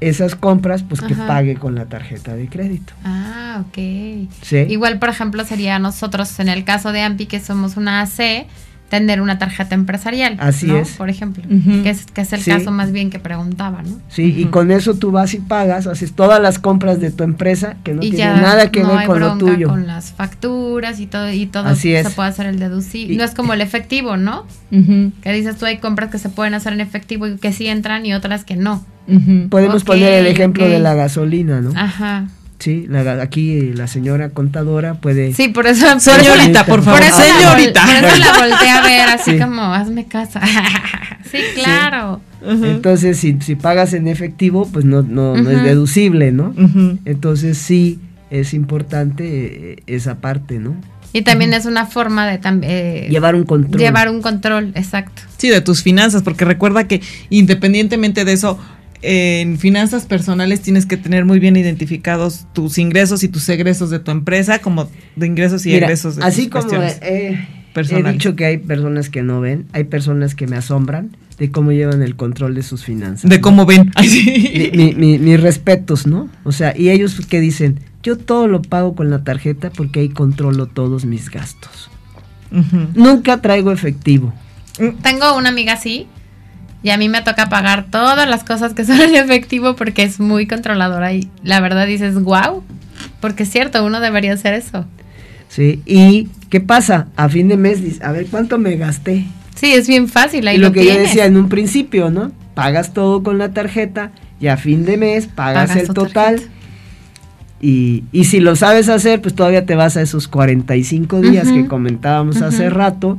[0.00, 2.92] Esas compras, pues que pague con la tarjeta de crédito.
[3.04, 4.28] Ah, ok.
[4.42, 4.56] ¿sí?
[4.68, 8.46] Igual, por ejemplo, sería nosotros, en el caso de AMPI, que somos una AC,
[8.92, 10.36] tener una tarjeta empresarial.
[10.38, 10.76] Así ¿no?
[10.76, 10.90] es.
[10.90, 11.42] Por ejemplo,
[11.82, 12.50] que, es, que es el Sí.
[12.50, 13.98] caso más bien que preguntaba, ¿no?
[14.10, 17.76] Sí, y con eso tú vas y pagas, haces todas las compras de tu empresa
[17.84, 19.68] que no y tiene ya nada que no ver hay con lo tuyo.
[19.68, 23.14] con las facturas y todo, y todo Así se puede hacer el deducible.
[23.14, 24.44] Y- no es como el efectivo, ¿no?
[24.70, 28.04] Que dices tú hay compras que se pueden hacer en efectivo y que sí entran
[28.04, 28.84] y otras que no.
[29.48, 31.72] Podemos poner el ejemplo de la gasolina, ¿no?
[31.74, 32.28] Ajá.
[32.62, 35.34] Sí, la aquí la señora contadora puede...
[35.34, 35.98] Sí, por eso.
[35.98, 37.82] Señorita, por Por favor, eso, la, vol- señorita.
[37.84, 39.38] por eso la volteé a ver así Sí.
[39.40, 40.40] como, hazme casa.
[41.32, 42.20] sí, claro.
[42.44, 46.54] Entonces, si, si pagas en efectivo, pues no, no, no es deducible, ¿no?
[47.04, 47.98] Entonces sí
[48.30, 50.76] es importante eh, esa parte, ¿no?
[51.12, 53.78] Y también es una forma de también Llevar un control.
[53.80, 55.22] llevar un control, exacto.
[55.36, 58.56] Sí, de tus finanzas, porque recuerda que independientemente de eso,
[59.02, 63.98] en finanzas personales tienes que tener muy bien identificados tus ingresos y tus egresos de
[63.98, 68.36] tu empresa, como de ingresos y Mira, egresos de así tus como eh, he dicho
[68.36, 72.14] que hay personas que no ven, hay personas que me asombran de cómo llevan el
[72.16, 73.28] control de sus finanzas.
[73.28, 73.42] de ¿no?
[73.42, 73.90] cómo ven.
[73.96, 74.70] Ay, sí.
[74.74, 76.28] mi- mi- mi- mis respetos, ¿no?
[76.44, 80.08] O sea, y ellos que dicen, yo todo lo pago con la tarjeta porque ahí
[80.10, 81.90] controlo todos mis gastos.
[82.94, 84.32] Nunca traigo efectivo.
[85.02, 86.06] Tengo una amiga así
[86.82, 90.18] Y a mí me toca pagar todas las cosas que son en efectivo porque es
[90.20, 92.62] muy controladora y la verdad dices, wow,
[93.20, 94.84] porque es cierto, uno debería hacer eso.
[95.48, 97.08] Sí, y ¿qué pasa?
[97.16, 99.24] A fin de mes, dices, a ver, ¿cuánto me gasté?
[99.54, 100.96] Sí, es bien fácil, ahí y lo, lo que tienes.
[100.96, 102.32] yo decía en un principio, ¿no?
[102.54, 104.10] Pagas todo con la tarjeta
[104.40, 106.34] y a fin de mes pagas, Pagas el total.
[106.36, 106.52] tarjeta.
[107.60, 111.60] Y, y si lo sabes hacer, pues todavía te vas a esos 45 días que
[111.60, 111.68] Ujú.
[111.68, 113.18] comentábamos hace rato,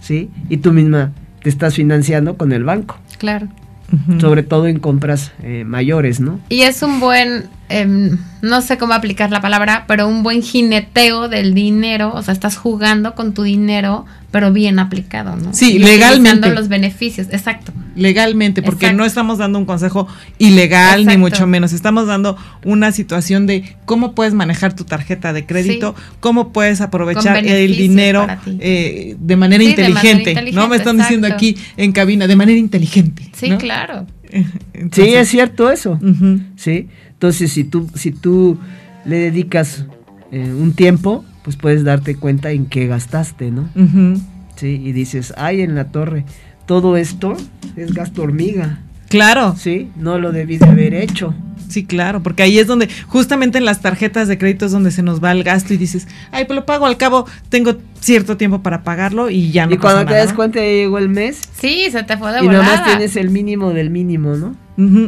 [0.00, 0.30] ¿sí?
[0.48, 1.12] Y tú misma
[1.44, 3.48] te estás financiando con el banco, Claro.
[4.18, 6.40] Sobre todo en compras eh, mayores, ¿no?
[6.48, 11.28] Y es un buen, em, no sé cómo aplicar la palabra, pero un buen jineteo
[11.28, 14.04] del dinero, o sea, estás jugando con tu dinero,
[14.34, 15.54] pero bien aplicado, ¿no?
[15.54, 16.52] Sí, Y legalmente.
[16.52, 17.72] los beneficios, exacto.
[17.94, 18.96] legalmente, porque Exacto.
[18.98, 20.08] no estamos dando un consejo
[20.38, 25.46] ilegal ni mucho menos, estamos dando una situación de cómo puedes manejar tu tarjeta de
[25.46, 28.26] crédito, cómo puedes aprovechar el dinero
[28.58, 30.40] eh, de manera Sí, de manera inteligente, ¿no?
[30.40, 33.30] inteligente, Me están diciendo aquí en cabina, de manera inteligente.
[33.34, 33.58] Sí, ¿no?
[33.58, 34.04] claro.
[34.90, 36.00] Sí, es cierto eso.
[36.56, 36.88] ¿sí?
[37.12, 38.58] Entonces, si tú, si tú
[39.04, 39.84] le dedicas
[40.32, 43.68] eh, un tiempo, pues puedes darte cuenta en qué gastaste, ¿no?
[44.56, 46.24] Sí, y dices, ay, en la torre,
[46.66, 47.36] todo esto
[47.76, 48.78] es gasto hormiga,
[49.10, 49.90] Claro, ¿sí?
[49.96, 51.34] No lo debí de haber hecho.
[51.68, 55.02] sí, claro, porque ahí es donde, justamente en las tarjetas de crédito es donde se
[55.02, 58.62] nos va el gasto y dices, ay, pues lo pago, al cabo tengo cierto tiempo
[58.62, 61.08] para pagarlo y ya no y cuando pasa te nada, das cuenta ya llegó el
[61.10, 62.76] mes Sí, se te fue de y nada volada.
[62.78, 64.56] más tienes el mínimo del mínimo, ¿no?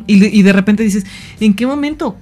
[0.06, 1.04] Y, de- y de repente dices,
[1.40, 2.16] ¿en qué momento?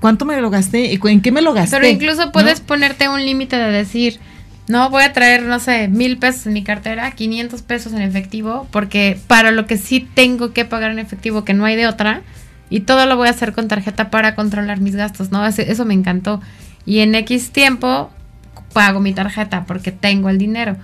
[0.00, 0.98] ¿Cuánto me lo gasté?
[1.02, 1.76] ¿En qué me lo gasté?
[1.76, 2.32] Pero incluso ¿No?
[2.32, 4.20] puedes ponerte un límite de decir,
[4.68, 8.66] no, voy a traer, no sé, mil pesos en mi cartera, 500 pesos en efectivo,
[8.70, 12.22] porque para lo que sí tengo que pagar en efectivo, que no hay de otra,
[12.70, 15.46] y todo lo voy a hacer con tarjeta para controlar mis gastos, ¿no?
[15.46, 16.40] Eso me encantó.
[16.86, 18.10] Y en X tiempo
[18.72, 20.76] pago mi tarjeta porque tengo el dinero.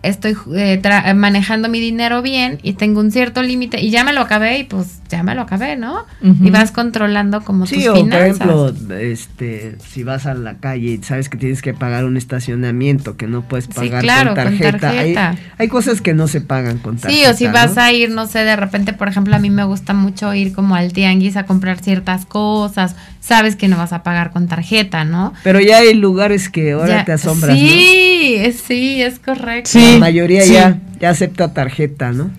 [0.00, 4.12] Estoy eh, tra- manejando mi dinero bien y tengo un cierto límite y ya me
[4.12, 6.04] lo acabé y pues ya me lo acabé, ¿no?
[6.22, 8.36] Y vas controlando como Sí, tus o por finanzas.
[8.36, 13.16] ejemplo, este, si vas a la calle y sabes que tienes que pagar un estacionamiento
[13.16, 14.78] que no puedes Sí, pagar claro, con con tarjeta.
[14.78, 15.30] tarjeta.
[15.30, 17.24] Hay, hay cosas que no se pagan con tarjeta.
[17.24, 19.64] Sí, o si vas a ir, no sé, de repente, por ejemplo, a mí me
[19.64, 22.94] gusta mucho ir como al tianguis a comprar ciertas cosas.
[23.20, 25.32] Sabes que no vas a pagar con tarjeta, ¿no?
[25.42, 27.58] Pero ya hay lugares que ahora Ya- te asombras.
[27.58, 29.70] Sí, sí, es correcto.
[29.70, 29.97] Sí.
[29.98, 30.52] La mayoría sí.
[30.54, 32.30] ya, ya acepta tarjeta, ¿no?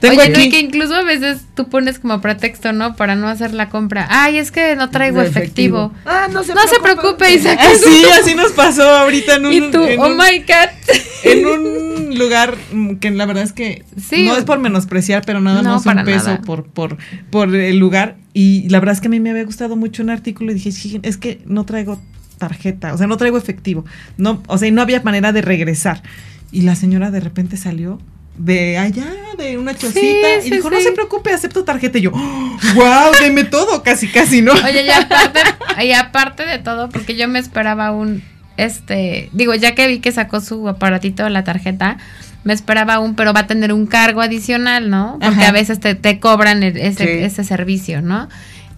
[0.00, 2.96] Tengo Oye, no, y que incluso a veces tú pones como pretexto, ¿no?
[2.96, 4.06] Para no hacer la compra.
[4.10, 5.92] Ay, es que no traigo efectivo.
[6.04, 7.58] Ah, no se No se preocupe, Isaac.
[7.60, 10.94] así, así nos pasó ahorita en un, Y tú, en oh un- my God.
[11.24, 12.56] en un lugar
[13.00, 14.24] que la verdad es que Sí.
[14.24, 16.40] no es por menospreciar, pero nada No, más un peso nada.
[16.40, 16.96] por, por,
[17.30, 18.16] por el lugar.
[18.34, 20.72] Y la verdad es que a mí me había gustado mucho un artículo y dije,
[20.72, 22.00] "Sí, es que no traigo
[22.38, 23.84] tarjeta, o sea, no traigo efectivo.
[24.16, 26.02] No, o sea, y no había manera de regresar.
[26.50, 28.00] Y la señora de repente salió
[28.38, 31.98] de allá, de una chocita, y sí, dijo, no se preocupe, acepto tarjeta.
[31.98, 34.52] Y yo, wow, deme todo, casi, casi, ¿no?
[34.52, 35.40] Oye, y aparte,
[35.84, 38.22] y aparte de todo, porque yo me esperaba un,
[38.56, 41.96] este, digo, ya que vi que sacó su aparatito de la tarjeta,
[42.44, 45.18] me esperaba un, pero va a tener un cargo adicional, ¿no?
[45.20, 45.48] Porque Ajá.
[45.48, 47.24] a veces te, te cobran el- ese, Sí.
[47.24, 48.28] ese servicio, ¿no?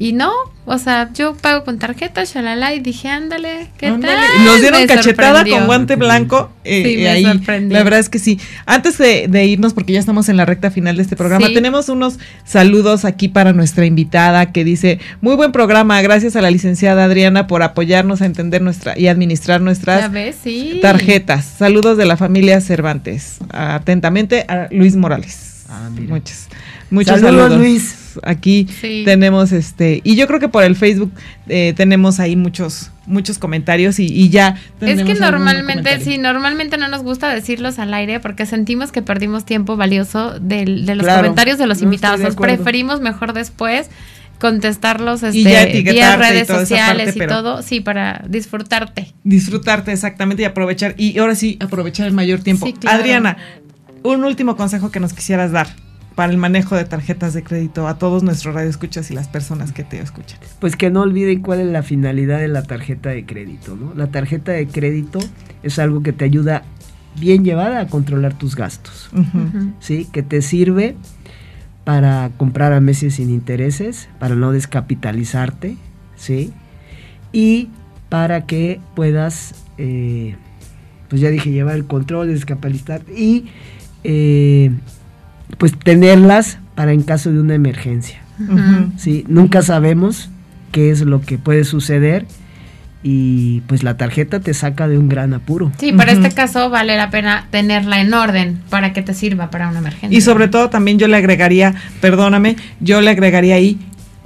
[0.03, 0.33] Y no,
[0.65, 4.15] o sea, yo pago con tarjeta, shalala, y dije, ándale, ¿qué Ándale.
[4.15, 4.45] tal?
[4.47, 5.57] Nos dieron Me cachetada sorprendió.
[5.59, 6.51] con guante blanco.
[6.65, 7.23] eh, Sí, me ahí.
[7.23, 7.77] sorprendió.
[7.77, 8.41] La verdad es que sí.
[8.65, 11.53] Antes de, de irnos, porque ya estamos en la recta final de este programa, Sí.
[11.53, 16.51] tenemos unos saludos aquí para nuestra invitada que dice, muy buen programa, gracias a la
[16.51, 20.79] licenciada Adriana por apoyarnos a entender nuestra y administrar nuestras ves, sí.
[20.81, 21.45] tarjetas.
[21.45, 23.37] Saludos de la familia Cervantes.
[23.51, 25.65] Atentamente a Luis Morales.
[25.69, 26.09] Ah, mira.
[26.15, 26.47] Muchos,
[26.91, 27.59] muchos Saludos, saludos.
[27.59, 27.97] Luis.
[28.23, 29.03] Aquí Sí.
[29.05, 31.13] tenemos este, y yo creo que por el Facebook
[31.49, 34.57] eh, tenemos ahí muchos, muchos comentarios y, y ya.
[34.81, 39.45] Es que normalmente, sí, normalmente no nos gusta decirlos al aire porque sentimos que perdimos
[39.45, 42.21] tiempo valioso del- de, los Claro, comentarios de los no invitados.
[42.21, 43.89] de preferimos mejor después
[44.39, 49.13] contestarlos este, vía redes sociales parte, y todo, sí, para disfrutarte.
[49.23, 50.95] Disfrutarte exactamente y aprovechar.
[50.97, 52.65] Y ahora sí, aprovechar el mayor tiempo.
[52.67, 52.99] Sí, claro.
[52.99, 53.37] Adriana,
[54.03, 55.69] un último consejo que nos quisieras dar
[56.15, 59.85] para el manejo de tarjetas de crédito a todos nuestros radioescuchas y las personas que
[59.85, 60.39] te escuchan.
[60.59, 63.95] Pues que no olviden cuál es la finalidad de la tarjeta de crédito, ¿no?
[63.95, 65.19] La tarjeta de crédito
[65.63, 66.65] es algo que te ayuda
[67.19, 69.11] bien llevada a controlar tus gastos.
[69.81, 70.07] ¿sí?
[70.13, 70.97] Que te sirve
[71.85, 75.77] para comprar a meses sin intereses, para no descapitalizarte,
[76.17, 76.53] ¿sí?
[77.33, 77.69] Y
[78.09, 80.37] para que puedas, eh,
[81.09, 83.47] pues ya dije, llevar el control, descapitalizar y
[84.05, 84.71] eh,
[85.59, 88.21] pues tenerlas para en caso de una emergencia.
[88.97, 89.25] ¿sí?
[89.29, 90.31] Nunca sabemos
[90.73, 92.27] qué es lo que puede suceder
[93.03, 95.73] y pues la tarjeta te saca de un gran apuro.
[95.79, 99.69] Sí, para este caso vale la pena tenerla en orden para que te sirva para
[99.69, 100.17] una emergencia.
[100.17, 103.79] Y sobre todo también yo le agregaría, perdóname, yo le agregaría ahí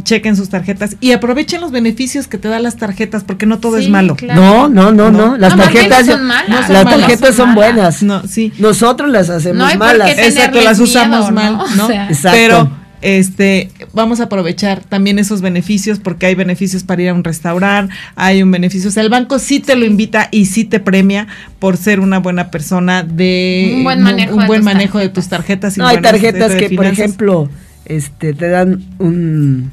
[0.04, 3.78] chequen sus tarjetas y aprovechen los beneficios que te dan las tarjetas porque no todo
[3.78, 4.16] es malo.
[4.16, 4.40] claro.
[4.40, 6.48] No, no, no, no, las No, tarjetas son malas.
[6.48, 7.00] No son las malas.
[7.00, 8.02] tarjetas son buenas.
[8.02, 8.52] No, sí.
[8.58, 10.16] Nosotros las hacemos No hay por malas.
[10.18, 11.66] Exacto, las usamos mal, ¿no?
[11.76, 11.84] ¿no?
[11.84, 12.38] O sea, Exacto.
[12.38, 17.22] Pero este vamos a aprovechar también esos beneficios porque hay beneficios para ir a un
[17.22, 20.80] restaurante, hay un beneficio, o sea, el banco sí te lo invita y sí te
[20.80, 21.26] premia
[21.58, 25.08] por ser una buena persona de Un buen manejo un de buen tus manejo de
[25.08, 25.24] tarjetas.
[25.24, 27.50] tus tarjetas y No, hay buenas, tarjetas de que, por ejemplo,
[27.84, 29.70] este te dan un,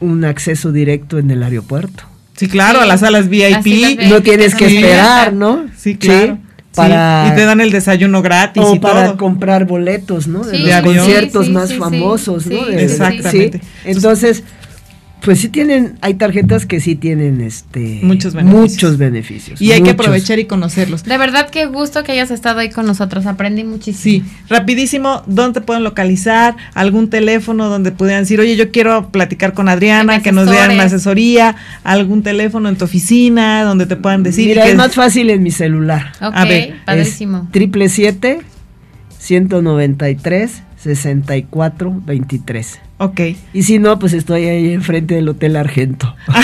[0.00, 2.04] un acceso directo en el aeropuerto.
[2.36, 3.96] Sí, claro, Sí, a las salas las VIP.
[3.98, 4.76] de- No tienes que Sí.
[4.78, 5.66] esperar, ¿no?
[5.76, 6.38] Sí, claro.
[6.40, 9.16] Sí, Para y te dan el desayuno gratis o y para todo.
[9.18, 10.44] comprar boletos, ¿no?
[10.44, 12.68] De Sí, los conciertos sí, más sí, sí, famosos, ¿no?
[12.68, 13.58] Exactamente.
[13.58, 13.68] sí.
[13.84, 14.44] Entonces,
[15.22, 18.60] pues sí tienen, hay tarjetas que sí tienen este Muchos beneficios.
[18.72, 19.94] muchos beneficios, Y hay que muchos.
[20.06, 21.04] aprovechar y conocerlos.
[21.04, 24.02] De verdad qué gusto que hayas estado ahí con nosotros, aprendí muchísimo.
[24.02, 26.56] Sí, rapidísimo, ¿dónde te pueden localizar?
[26.74, 30.80] ¿Algún teléfono donde pudieran decir, oye, yo quiero platicar con Adriana, Que nos den asesores.
[30.86, 31.56] asesoría?
[31.84, 34.48] ¿Algún teléfono en tu oficina donde te puedan decir?
[34.48, 36.12] Mira, que- es más fácil en mi celular.
[36.22, 37.48] Ok, A ver, padrísimo.
[37.52, 38.40] Triple siete
[39.18, 42.78] 193 64 23.
[43.02, 43.20] Ok.
[43.54, 46.14] Y si no, pues estoy ahí enfrente del Hotel Argento.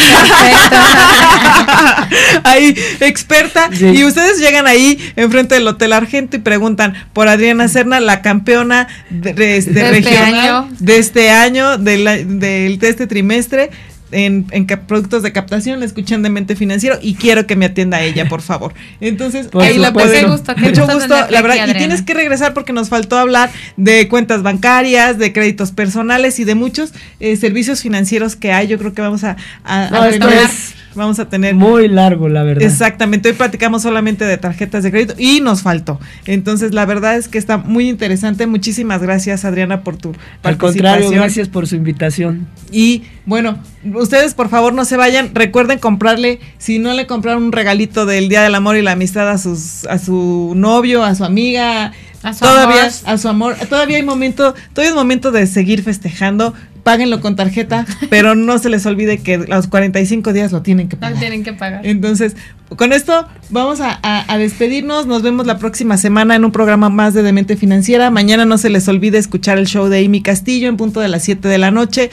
[2.45, 3.69] ahí, experta.
[3.73, 3.87] Sí.
[3.87, 8.89] Y ustedes llegan ahí enfrente del Hotel Argento y preguntan por Adriana Serna, la campeona
[9.11, 10.69] de, de este De este año.
[10.79, 13.71] de este año, de, la- del- de este trimestre.
[14.19, 18.01] En, en productos de captación, la escuchan de mente financiero y quiero que me atienda
[18.01, 18.73] ella, por favor.
[19.03, 20.09] Entonces, Por ahí la supuesto.
[20.11, 21.57] pueden- Qué gusto, qué mucho gusto la verdad.
[21.57, 21.79] y Adriana.
[21.79, 26.55] tienes que regresar porque nos faltó hablar de cuentas bancarias, de créditos personales y de
[26.55, 28.69] muchos eh, servicios financieros que hay.
[28.69, 31.89] Yo creo que vamos a, a- No, a esto tener- es vamos a tener Muy
[31.89, 32.63] largo, la verdad.
[32.63, 36.01] Exactamente, hoy platicamos solamente de tarjetas de crédito y nos faltó.
[36.25, 38.47] Entonces, la verdad es que está muy interesante.
[38.47, 40.09] Muchísimas gracias, Adriana, por tu
[40.43, 41.15] Al contrario, participación.
[41.15, 42.49] gracias por su invitación.
[42.73, 43.59] Y bueno,
[43.95, 45.35] ustedes por favor no se vayan.
[45.35, 49.29] Recuerden comprarle, si no le compraron un regalito del Día del Amor y la Amistad
[49.31, 51.93] a sus a su novio, a su amiga,
[52.23, 52.93] A su todavía amor.
[53.05, 56.55] a su amor, todavía hay momento, todavía es momento de seguir festejando.
[56.87, 60.97] Páguenlo con tarjeta, pero no se les olvide que los 45 días lo tienen que
[60.97, 61.19] pagar.
[61.19, 61.85] tienen que pagar.
[61.85, 62.37] Entonces,
[62.77, 65.09] con esto vamos a, a- a despedirnos.
[65.09, 68.13] Nos vemos la próxima semana en un programa más de Demente Financiera.
[68.13, 71.25] Mañana no se les olvide escuchar el show de Amy Castillo en punto de las
[71.25, 72.09] 7 de la noche.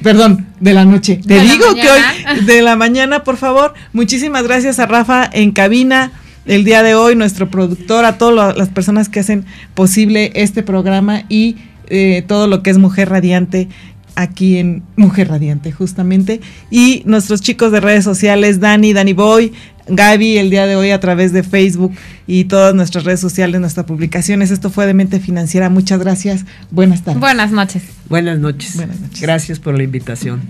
[0.00, 1.20] Perdón, de la noche.
[1.26, 3.74] Te De digo que hoy, de la mañana, por favor.
[3.92, 6.12] Muchísimas gracias a Rafa en cabina.
[6.46, 9.44] El día de hoy, nuestro productor, a todas las personas que hacen
[9.74, 11.56] posible este programa y
[11.88, 13.68] eh, todo lo que es Mujer Radiante
[14.16, 16.40] aquí en Mujer Radiante, justamente.
[16.70, 19.52] Y nuestros chicos de redes sociales, Dani, Dani Boy,
[19.86, 21.92] Gaby, el día de hoy a través de Facebook
[22.26, 24.50] y todas nuestras redes sociales, nuestras publicaciones.
[24.50, 25.68] Esto fue de Mente Financiera.
[25.68, 26.44] Muchas gracias.
[26.70, 27.20] Buenas tardes.
[27.20, 27.82] Buenas noches.
[28.08, 28.76] Buenas noches.
[28.76, 29.20] Buenas noches.
[29.20, 30.42] Gracias por la invitación.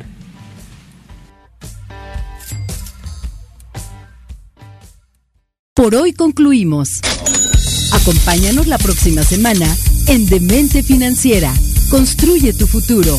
[5.74, 7.00] Por hoy concluimos.
[7.92, 9.66] Acompáñanos la próxima semana
[10.06, 11.52] en Demente Financiera.
[11.90, 13.18] Construye tu futuro